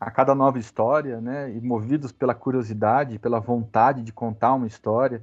a 0.00 0.10
cada 0.10 0.34
nova 0.34 0.58
história, 0.58 1.20
né, 1.20 1.50
e 1.50 1.60
movidos 1.60 2.12
pela 2.12 2.34
curiosidade, 2.34 3.18
pela 3.18 3.40
vontade 3.40 4.02
de 4.02 4.12
contar 4.12 4.54
uma 4.54 4.66
história. 4.66 5.22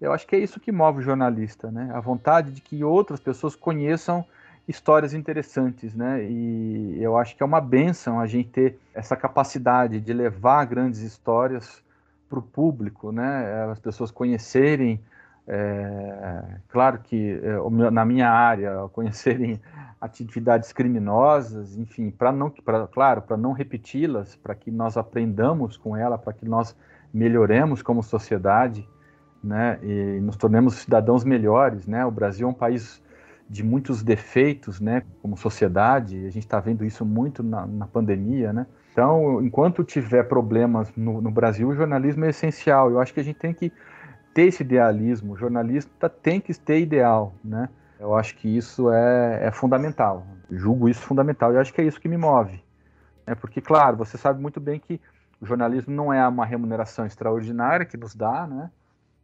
Eu 0.00 0.12
acho 0.12 0.26
que 0.26 0.34
é 0.34 0.38
isso 0.38 0.60
que 0.60 0.72
move 0.72 0.98
o 0.98 1.02
jornalista, 1.02 1.70
né, 1.70 1.90
a 1.92 2.00
vontade 2.00 2.50
de 2.50 2.60
que 2.60 2.82
outras 2.82 3.20
pessoas 3.20 3.54
conheçam 3.54 4.24
histórias 4.66 5.14
interessantes, 5.14 5.94
né, 5.94 6.24
e 6.24 6.98
eu 7.00 7.16
acho 7.16 7.36
que 7.36 7.42
é 7.42 7.46
uma 7.46 7.60
benção 7.60 8.20
a 8.20 8.26
gente 8.26 8.48
ter 8.50 8.78
essa 8.92 9.16
capacidade 9.16 10.00
de 10.00 10.12
levar 10.12 10.64
grandes 10.66 11.00
histórias 11.00 11.82
para 12.28 12.38
o 12.38 12.42
público, 12.42 13.12
né, 13.12 13.70
as 13.70 13.78
pessoas 13.78 14.10
conhecerem 14.10 15.00
é, 15.50 16.44
claro 16.68 16.98
que 16.98 17.40
é, 17.42 17.90
na 17.90 18.04
minha 18.04 18.30
área, 18.30 18.86
conhecerem 18.92 19.58
atividades 19.98 20.72
criminosas, 20.72 21.76
enfim, 21.76 22.10
para 22.10 22.30
não, 22.30 22.50
pra, 22.50 22.86
claro, 22.86 23.22
para 23.22 23.36
não 23.36 23.52
repeti-las, 23.52 24.36
para 24.36 24.54
que 24.54 24.70
nós 24.70 24.98
aprendamos 24.98 25.78
com 25.78 25.96
ela, 25.96 26.18
para 26.18 26.34
que 26.34 26.46
nós 26.46 26.76
melhoremos 27.12 27.80
como 27.80 28.02
sociedade, 28.02 28.86
né, 29.42 29.78
e 29.82 30.20
nos 30.20 30.36
tornemos 30.36 30.74
cidadãos 30.74 31.24
melhores, 31.24 31.86
né? 31.86 32.04
O 32.04 32.10
Brasil 32.10 32.46
é 32.46 32.50
um 32.50 32.54
país 32.54 33.00
de 33.48 33.64
muitos 33.64 34.02
defeitos, 34.02 34.80
né, 34.80 35.02
como 35.22 35.36
sociedade. 35.36 36.26
A 36.26 36.30
gente 36.30 36.44
está 36.44 36.60
vendo 36.60 36.84
isso 36.84 37.06
muito 37.06 37.42
na, 37.42 37.66
na, 37.66 37.86
pandemia, 37.86 38.52
né? 38.52 38.66
Então, 38.92 39.40
enquanto 39.40 39.84
tiver 39.84 40.24
problemas 40.24 40.92
no, 40.96 41.22
no 41.22 41.30
Brasil, 41.30 41.68
o 41.68 41.74
jornalismo 41.74 42.24
é 42.24 42.30
essencial. 42.30 42.90
Eu 42.90 43.00
acho 43.00 43.14
que 43.14 43.20
a 43.20 43.22
gente 43.22 43.38
tem 43.38 43.54
que 43.54 43.72
ter 44.38 44.46
esse 44.46 44.62
idealismo. 44.62 45.32
O 45.32 45.36
jornalista 45.36 46.08
tem 46.08 46.40
que 46.40 46.54
ter 46.54 46.78
ideal, 46.78 47.34
né? 47.44 47.68
Eu 47.98 48.14
acho 48.14 48.36
que 48.36 48.46
isso 48.46 48.88
é, 48.88 49.48
é 49.48 49.50
fundamental. 49.50 50.24
Julgo 50.48 50.88
isso 50.88 51.00
fundamental. 51.00 51.52
Eu 51.52 51.60
acho 51.60 51.74
que 51.74 51.80
é 51.80 51.84
isso 51.84 52.00
que 52.00 52.08
me 52.08 52.16
move. 52.16 52.62
É 53.26 53.34
porque, 53.34 53.60
claro, 53.60 53.96
você 53.96 54.16
sabe 54.16 54.40
muito 54.40 54.60
bem 54.60 54.78
que 54.78 55.00
o 55.40 55.46
jornalismo 55.46 55.92
não 55.92 56.12
é 56.12 56.26
uma 56.28 56.46
remuneração 56.46 57.04
extraordinária 57.04 57.84
que 57.84 57.96
nos 57.96 58.14
dá, 58.14 58.46
né? 58.46 58.70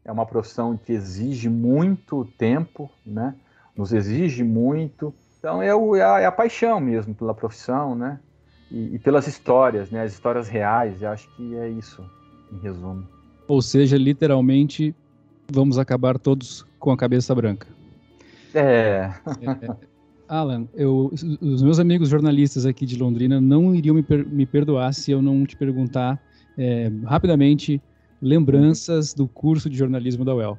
É 0.04 0.10
uma 0.10 0.26
profissão 0.26 0.76
que 0.76 0.92
exige 0.92 1.48
muito 1.48 2.24
tempo, 2.36 2.90
né? 3.06 3.36
Nos 3.76 3.92
exige 3.92 4.42
muito. 4.42 5.14
Então 5.38 5.62
é, 5.62 5.72
o, 5.72 5.94
é, 5.94 6.02
a, 6.02 6.20
é 6.22 6.26
a 6.26 6.32
paixão 6.32 6.80
mesmo 6.80 7.14
pela 7.14 7.32
profissão, 7.32 7.94
né? 7.94 8.18
E, 8.68 8.96
e, 8.96 8.98
pelas 8.98 9.28
histórias, 9.28 9.92
né? 9.92 10.02
As 10.02 10.12
histórias 10.12 10.48
reais. 10.48 11.00
Eu 11.00 11.10
acho 11.10 11.28
que 11.36 11.54
é 11.54 11.68
isso, 11.68 12.04
em 12.52 12.58
resumo. 12.58 13.06
Ou 13.46 13.62
seja, 13.62 13.96
literalmente, 13.96 14.92
vamos 15.50 15.78
acabar 15.78 16.18
todos 16.18 16.66
com 16.78 16.90
a 16.90 16.96
cabeça 16.96 17.34
branca. 17.34 17.66
É. 18.54 19.10
é 19.40 19.76
Alan, 20.28 20.66
eu, 20.74 21.10
os 21.40 21.62
meus 21.62 21.78
amigos 21.78 22.08
jornalistas 22.08 22.64
aqui 22.64 22.86
de 22.86 22.96
Londrina 22.96 23.40
não 23.40 23.74
iriam 23.74 23.94
me, 23.94 24.02
per, 24.02 24.26
me 24.26 24.46
perdoar 24.46 24.92
se 24.94 25.10
eu 25.10 25.20
não 25.20 25.44
te 25.44 25.56
perguntar 25.56 26.20
é, 26.56 26.90
rapidamente 27.04 27.80
lembranças 28.20 29.12
do 29.12 29.28
curso 29.28 29.68
de 29.68 29.76
jornalismo 29.76 30.24
da 30.24 30.34
UEL. 30.34 30.58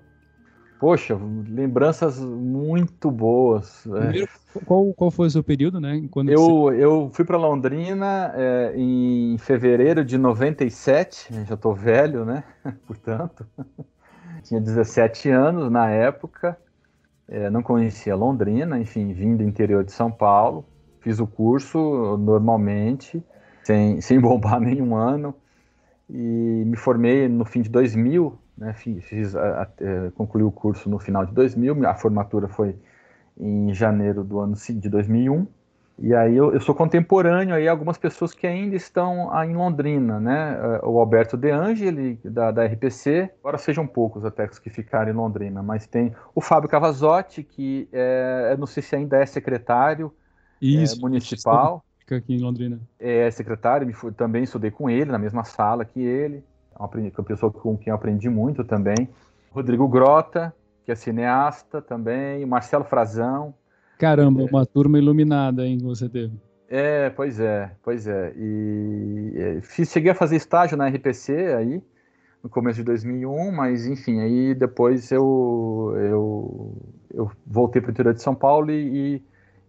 Poxa, 0.79 1.17
lembranças 1.49 2.19
muito 2.19 3.09
boas. 3.09 3.87
É. 3.87 3.99
Primeiro, 4.01 4.29
qual, 4.65 4.93
qual 4.93 5.09
foi 5.09 5.27
o 5.27 5.31
seu 5.31 5.43
período, 5.43 5.79
né? 5.79 6.05
Quando 6.11 6.29
eu, 6.29 6.39
você... 6.39 6.83
eu 6.83 7.09
fui 7.13 7.23
para 7.23 7.37
Londrina 7.37 8.33
é, 8.35 8.73
em 8.75 9.37
fevereiro 9.37 10.03
de 10.03 10.17
97, 10.17 11.33
já 11.47 11.55
estou 11.55 11.73
velho, 11.73 12.25
né? 12.25 12.43
Portanto, 12.85 13.45
tinha 14.45 14.61
17 14.61 15.29
anos 15.29 15.71
na 15.71 15.89
época, 15.89 16.57
é, 17.27 17.49
não 17.49 17.63
conhecia 17.63 18.15
Londrina, 18.15 18.79
enfim, 18.79 19.11
vim 19.11 19.35
do 19.35 19.43
interior 19.43 19.83
de 19.83 19.91
São 19.91 20.11
Paulo, 20.11 20.63
fiz 21.01 21.19
o 21.19 21.25
curso 21.25 22.15
normalmente, 22.17 23.23
sem, 23.63 23.99
sem 24.01 24.19
bombar 24.19 24.59
nenhum 24.61 24.95
ano, 24.95 25.33
e 26.07 26.63
me 26.65 26.77
formei 26.77 27.27
no 27.27 27.43
fim 27.43 27.63
de 27.63 27.69
2000, 27.69 28.37
né, 28.55 28.73
fiz, 28.73 29.35
a, 29.35 29.63
a, 29.63 29.67
é, 29.81 30.11
concluí 30.11 30.43
o 30.43 30.51
curso 30.51 30.87
no 30.89 30.99
final 30.99 31.25
de 31.25 31.33
2000, 31.33 31.87
a 31.87 31.95
formatura 31.95 32.47
foi 32.47 32.75
em 33.37 33.73
janeiro 33.73 34.23
do 34.23 34.39
ano 34.39 34.55
de 34.55 34.89
2001, 34.89 35.47
e 35.97 36.13
aí 36.13 36.35
eu, 36.35 36.51
eu, 36.51 36.59
sou 36.59 36.75
contemporâneo 36.75 37.55
aí 37.55 37.67
algumas 37.69 37.97
pessoas 37.97 38.33
que 38.33 38.45
ainda 38.45 38.75
estão 38.75 39.31
em 39.45 39.55
Londrina, 39.55 40.19
né? 40.19 40.57
É, 40.81 40.85
o 40.85 40.99
Alberto 40.99 41.37
De 41.37 41.49
Angeli, 41.49 42.19
da, 42.23 42.51
da 42.51 42.65
RPC, 42.65 43.31
agora 43.39 43.57
sejam 43.57 43.87
poucos 43.87 44.25
até 44.25 44.45
os 44.45 44.59
que 44.59 44.69
ficaram 44.69 45.09
em 45.09 45.15
Londrina, 45.15 45.63
mas 45.63 45.87
tem 45.87 46.13
o 46.33 46.41
Fábio 46.41 46.69
Cavazotti, 46.69 47.43
que 47.43 47.87
é, 47.93 48.57
não 48.59 48.67
sei 48.67 48.83
se 48.83 48.95
ainda 48.95 49.17
é 49.17 49.25
secretário 49.25 50.13
é, 50.61 50.65
Isso, 50.65 50.97
é, 50.97 50.99
municipal. 50.99 51.83
Fica 51.99 52.17
aqui 52.17 52.35
em 52.35 52.41
Londrina. 52.41 52.79
É 52.99 53.31
secretário, 53.31 53.87
também 54.17 54.43
estudei 54.43 54.71
com 54.71 54.89
ele, 54.89 55.11
na 55.11 55.17
mesma 55.17 55.45
sala 55.45 55.85
que 55.85 56.01
ele, 56.01 56.43
é 56.77 56.77
uma, 56.77 56.89
uma 56.89 57.23
pessoa 57.23 57.51
com 57.51 57.77
quem 57.77 57.91
eu 57.91 57.95
aprendi 57.95 58.29
muito 58.29 58.65
também. 58.65 59.09
Rodrigo 59.49 59.87
Grota, 59.87 60.53
que 60.83 60.91
é 60.91 60.95
cineasta 60.95 61.81
também, 61.81 62.45
Marcelo 62.45 62.83
Frazão, 62.83 63.53
Caramba, 63.97 64.41
é. 64.41 64.45
uma 64.45 64.65
turma 64.65 64.97
iluminada, 64.97 65.65
hein, 65.65 65.77
que 65.77 65.83
você 65.83 66.09
teve. 66.09 66.33
É, 66.67 67.09
pois 67.11 67.39
é, 67.39 67.71
pois 67.83 68.07
é. 68.07 68.33
E 68.35 69.33
é, 69.35 69.61
fiz, 69.61 69.91
cheguei 69.91 70.11
a 70.11 70.15
fazer 70.15 70.35
estágio 70.35 70.77
na 70.77 70.87
RPC 70.87 71.53
aí, 71.53 71.81
no 72.43 72.49
começo 72.49 72.77
de 72.77 72.83
2001, 72.83 73.51
mas 73.51 73.85
enfim, 73.85 74.19
aí 74.19 74.53
depois 74.53 75.11
eu, 75.11 75.93
eu, 75.97 76.77
eu 77.13 77.31
voltei 77.45 77.81
para 77.81 77.89
o 77.89 77.91
interior 77.91 78.13
de 78.13 78.21
São 78.21 78.35
Paulo 78.35 78.71
e, 78.71 79.21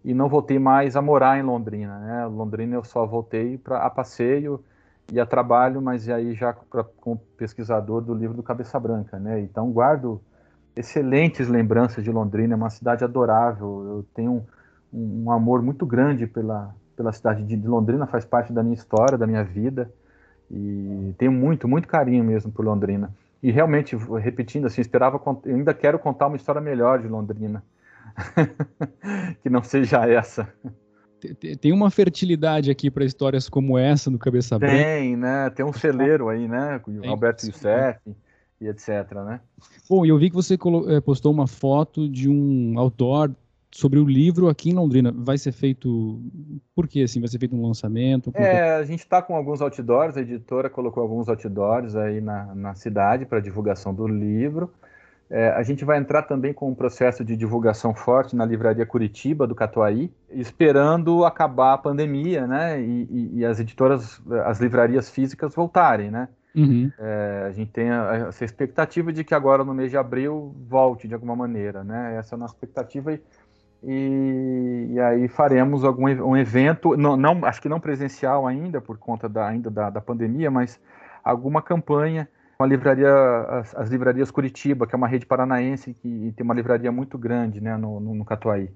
e, 0.04 0.14
não 0.14 0.28
voltei 0.28 0.58
mais 0.58 0.96
a 0.96 1.02
morar 1.02 1.38
em 1.38 1.42
Londrina, 1.42 1.98
né? 1.98 2.26
Londrina 2.26 2.76
eu 2.76 2.84
só 2.84 3.06
voltei 3.06 3.58
para 3.58 3.78
a 3.78 3.90
passeio 3.90 4.62
e 5.12 5.20
a 5.20 5.26
trabalho, 5.26 5.80
mas 5.80 6.08
aí 6.08 6.34
já 6.34 6.52
pra, 6.52 6.84
como 6.84 7.18
pesquisador 7.36 8.00
do 8.00 8.14
livro 8.14 8.36
do 8.36 8.42
Cabeça 8.42 8.78
Branca, 8.80 9.18
né? 9.18 9.40
Então 9.40 9.70
guardo 9.70 10.20
excelentes 10.76 11.48
lembranças 11.48 12.04
de 12.04 12.12
Londrina, 12.12 12.54
é 12.54 12.56
uma 12.56 12.70
cidade 12.70 13.02
adorável. 13.02 13.84
Eu 13.86 14.06
tenho 14.14 14.44
um, 14.92 15.24
um 15.24 15.30
amor 15.30 15.62
muito 15.62 15.86
grande 15.86 16.26
pela, 16.26 16.74
pela 16.94 17.12
cidade 17.12 17.42
de, 17.42 17.56
Londrina, 17.66 18.06
faz 18.06 18.24
parte 18.24 18.52
da 18.52 18.62
minha 18.62 18.74
história, 18.74 19.16
da 19.16 19.26
minha 19.26 19.42
vida. 19.42 19.90
E 20.50 21.14
tenho 21.18 21.32
muito, 21.32 21.66
muito 21.66 21.88
carinho 21.88 22.22
mesmo 22.22 22.52
por 22.52 22.64
Londrina. 22.64 23.12
E 23.42 23.50
realmente, 23.50 23.96
repetindo 24.20 24.66
assim, 24.66 24.80
esperava, 24.80 25.20
eu 25.44 25.56
ainda 25.56 25.72
quero 25.72 25.98
contar 25.98 26.26
uma 26.26 26.36
história 26.36 26.60
melhor 26.60 27.00
de 27.00 27.08
Londrina. 27.08 27.64
que 29.42 29.50
não 29.50 29.62
seja 29.62 30.06
essa. 30.06 30.48
Tem 31.60 31.72
uma 31.72 31.90
fertilidade 31.90 32.70
aqui 32.70 32.90
para 32.90 33.04
histórias 33.04 33.48
como 33.48 33.78
essa 33.78 34.10
no 34.10 34.18
Cabeça 34.18 34.58
Branca. 34.58 34.74
Tem, 34.74 35.16
né? 35.16 35.50
Tem 35.50 35.64
um 35.64 35.72
celeiro 35.72 36.28
aí, 36.28 36.46
né? 36.46 36.78
Com 36.78 36.92
o 36.92 37.08
Alberto 37.08 37.46
Youssef 37.46 37.98
e 38.60 38.68
etc, 38.68 39.12
né? 39.24 39.40
Bom, 39.88 40.04
eu 40.06 40.16
vi 40.18 40.30
que 40.30 40.36
você 40.36 40.54
eh, 40.54 41.00
postou 41.00 41.32
uma 41.32 41.46
foto 41.46 42.08
de 42.08 42.28
um 42.28 42.78
outdoor 42.78 43.30
sobre 43.70 43.98
o 43.98 44.04
livro 44.04 44.48
aqui 44.48 44.70
em 44.70 44.74
Londrina. 44.74 45.12
Vai 45.14 45.36
ser 45.36 45.52
feito. 45.52 46.20
Por 46.74 46.88
que 46.88 47.02
assim? 47.02 47.20
Vai 47.20 47.28
ser 47.28 47.38
feito 47.38 47.54
um 47.54 47.66
lançamento? 47.66 48.32
É, 48.34 48.76
a 48.76 48.84
gente 48.84 49.00
está 49.00 49.20
com 49.20 49.36
alguns 49.36 49.60
outdoors, 49.60 50.16
a 50.16 50.22
editora 50.22 50.70
colocou 50.70 51.02
alguns 51.02 51.28
outdoors 51.28 51.94
aí 51.94 52.20
na, 52.20 52.54
na 52.54 52.74
cidade 52.74 53.26
para 53.26 53.40
divulgação 53.40 53.94
do 53.94 54.06
livro. 54.06 54.72
É, 55.28 55.48
a 55.50 55.62
gente 55.64 55.84
vai 55.84 55.98
entrar 55.98 56.22
também 56.22 56.54
com 56.54 56.70
um 56.70 56.74
processo 56.74 57.24
de 57.24 57.36
divulgação 57.36 57.92
forte 57.92 58.36
na 58.36 58.46
livraria 58.46 58.86
Curitiba 58.86 59.44
do 59.44 59.56
Catuaí, 59.56 60.10
esperando 60.30 61.24
acabar 61.24 61.74
a 61.74 61.78
pandemia, 61.78 62.46
né? 62.46 62.80
E, 62.80 63.08
e, 63.10 63.38
e 63.38 63.44
as 63.44 63.58
editoras, 63.58 64.22
as 64.44 64.60
livrarias 64.60 65.10
físicas 65.10 65.52
voltarem, 65.54 66.10
né? 66.12 66.28
Uhum. 66.56 66.90
É, 66.98 67.44
a 67.48 67.52
gente 67.52 67.70
tem 67.70 67.90
a, 67.90 68.28
essa 68.28 68.44
expectativa 68.44 69.12
de 69.12 69.22
que 69.22 69.34
agora 69.34 69.62
no 69.62 69.74
mês 69.74 69.90
de 69.90 69.98
abril 69.98 70.56
volte 70.66 71.06
de 71.06 71.12
alguma 71.12 71.36
maneira, 71.36 71.84
né? 71.84 72.16
Essa 72.16 72.34
é 72.34 72.36
a 72.36 72.38
nossa 72.38 72.54
expectativa 72.54 73.12
e, 73.12 73.20
e, 73.82 74.88
e 74.92 75.00
aí 75.00 75.28
faremos 75.28 75.84
algum 75.84 76.06
um 76.06 76.34
evento, 76.34 76.96
não, 76.96 77.14
não, 77.14 77.44
acho 77.44 77.60
que 77.60 77.68
não 77.68 77.78
presencial 77.78 78.46
ainda 78.46 78.80
por 78.80 78.96
conta 78.96 79.28
da, 79.28 79.46
ainda 79.46 79.70
da, 79.70 79.90
da 79.90 80.00
pandemia, 80.00 80.50
mas 80.50 80.80
alguma 81.22 81.60
campanha 81.60 82.26
a 82.58 82.64
livraria, 82.64 83.12
as, 83.50 83.74
as, 83.74 83.90
livrarias 83.90 84.30
Curitiba, 84.30 84.86
que 84.86 84.94
é 84.94 84.96
uma 84.96 85.06
rede 85.06 85.26
paranaense 85.26 85.92
que 85.92 86.32
tem 86.34 86.42
uma 86.42 86.54
livraria 86.54 86.90
muito 86.90 87.18
grande 87.18 87.60
né, 87.60 87.76
no, 87.76 88.00
no, 88.00 88.14
no 88.14 88.24
Catuaí. 88.24 88.70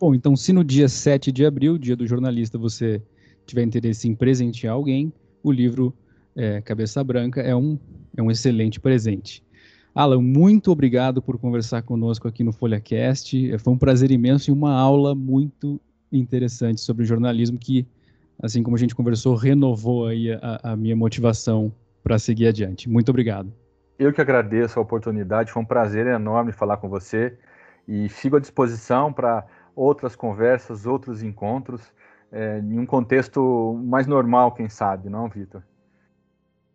Bom, 0.00 0.12
então 0.14 0.34
se 0.34 0.52
no 0.52 0.64
dia 0.64 0.88
7 0.88 1.30
de 1.30 1.46
abril, 1.46 1.78
dia 1.78 1.94
do 1.94 2.06
jornalista, 2.08 2.58
você 2.58 3.00
tiver 3.46 3.62
interesse 3.62 4.08
em 4.08 4.16
presentear 4.16 4.74
alguém, 4.74 5.12
o 5.44 5.52
livro 5.52 5.94
é, 6.36 6.60
Cabeça 6.60 7.02
Branca 7.02 7.40
é 7.40 7.54
um, 7.54 7.78
é 8.16 8.22
um 8.22 8.30
excelente 8.30 8.80
presente. 8.80 9.42
Alan, 9.94 10.20
muito 10.20 10.72
obrigado 10.72 11.22
por 11.22 11.38
conversar 11.38 11.82
conosco 11.82 12.26
aqui 12.26 12.42
no 12.42 12.52
FolhaCast. 12.52 13.58
Foi 13.58 13.72
um 13.72 13.78
prazer 13.78 14.10
imenso 14.10 14.50
e 14.50 14.52
uma 14.52 14.74
aula 14.74 15.14
muito 15.14 15.80
interessante 16.10 16.80
sobre 16.80 17.04
jornalismo 17.04 17.58
que, 17.58 17.86
assim 18.42 18.62
como 18.62 18.76
a 18.76 18.78
gente 18.78 18.94
conversou, 18.94 19.36
renovou 19.36 20.08
aí 20.08 20.32
a, 20.32 20.72
a 20.72 20.76
minha 20.76 20.96
motivação 20.96 21.72
para 22.02 22.18
seguir 22.18 22.48
adiante. 22.48 22.88
Muito 22.88 23.08
obrigado. 23.08 23.52
Eu 23.96 24.12
que 24.12 24.20
agradeço 24.20 24.80
a 24.80 24.82
oportunidade, 24.82 25.52
foi 25.52 25.62
um 25.62 25.66
prazer 25.66 26.06
enorme 26.08 26.50
falar 26.50 26.78
com 26.78 26.88
você 26.88 27.38
e 27.86 28.08
fico 28.08 28.36
à 28.36 28.40
disposição 28.40 29.12
para 29.12 29.46
outras 29.76 30.16
conversas, 30.16 30.86
outros 30.86 31.22
encontros, 31.22 31.92
é, 32.32 32.58
em 32.58 32.78
um 32.80 32.86
contexto 32.86 33.80
mais 33.84 34.08
normal, 34.08 34.50
quem 34.52 34.68
sabe, 34.68 35.08
não, 35.08 35.28
Vitor? 35.28 35.62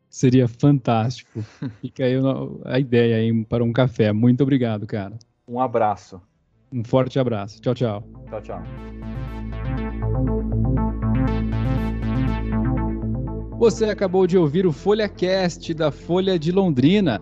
Seria 0.09 0.47
fantástico. 0.47 1.45
Fica 1.81 2.03
aí 2.03 2.15
a 2.65 2.79
ideia 2.79 3.17
aí 3.17 3.45
para 3.45 3.63
um 3.63 3.71
café. 3.71 4.11
Muito 4.11 4.41
obrigado, 4.41 4.87
cara. 4.87 5.19
Um 5.47 5.59
abraço. 5.59 6.19
Um 6.71 6.83
forte 6.83 7.19
abraço. 7.19 7.61
Tchau, 7.61 7.75
tchau. 7.75 8.03
Tchau, 8.29 8.41
tchau. 8.41 8.63
Você 13.59 13.85
acabou 13.85 14.25
de 14.25 14.35
ouvir 14.37 14.65
o 14.65 14.71
FolhaCast 14.71 15.73
da 15.73 15.91
Folha 15.91 16.39
de 16.39 16.49
Londrina. 16.51 17.21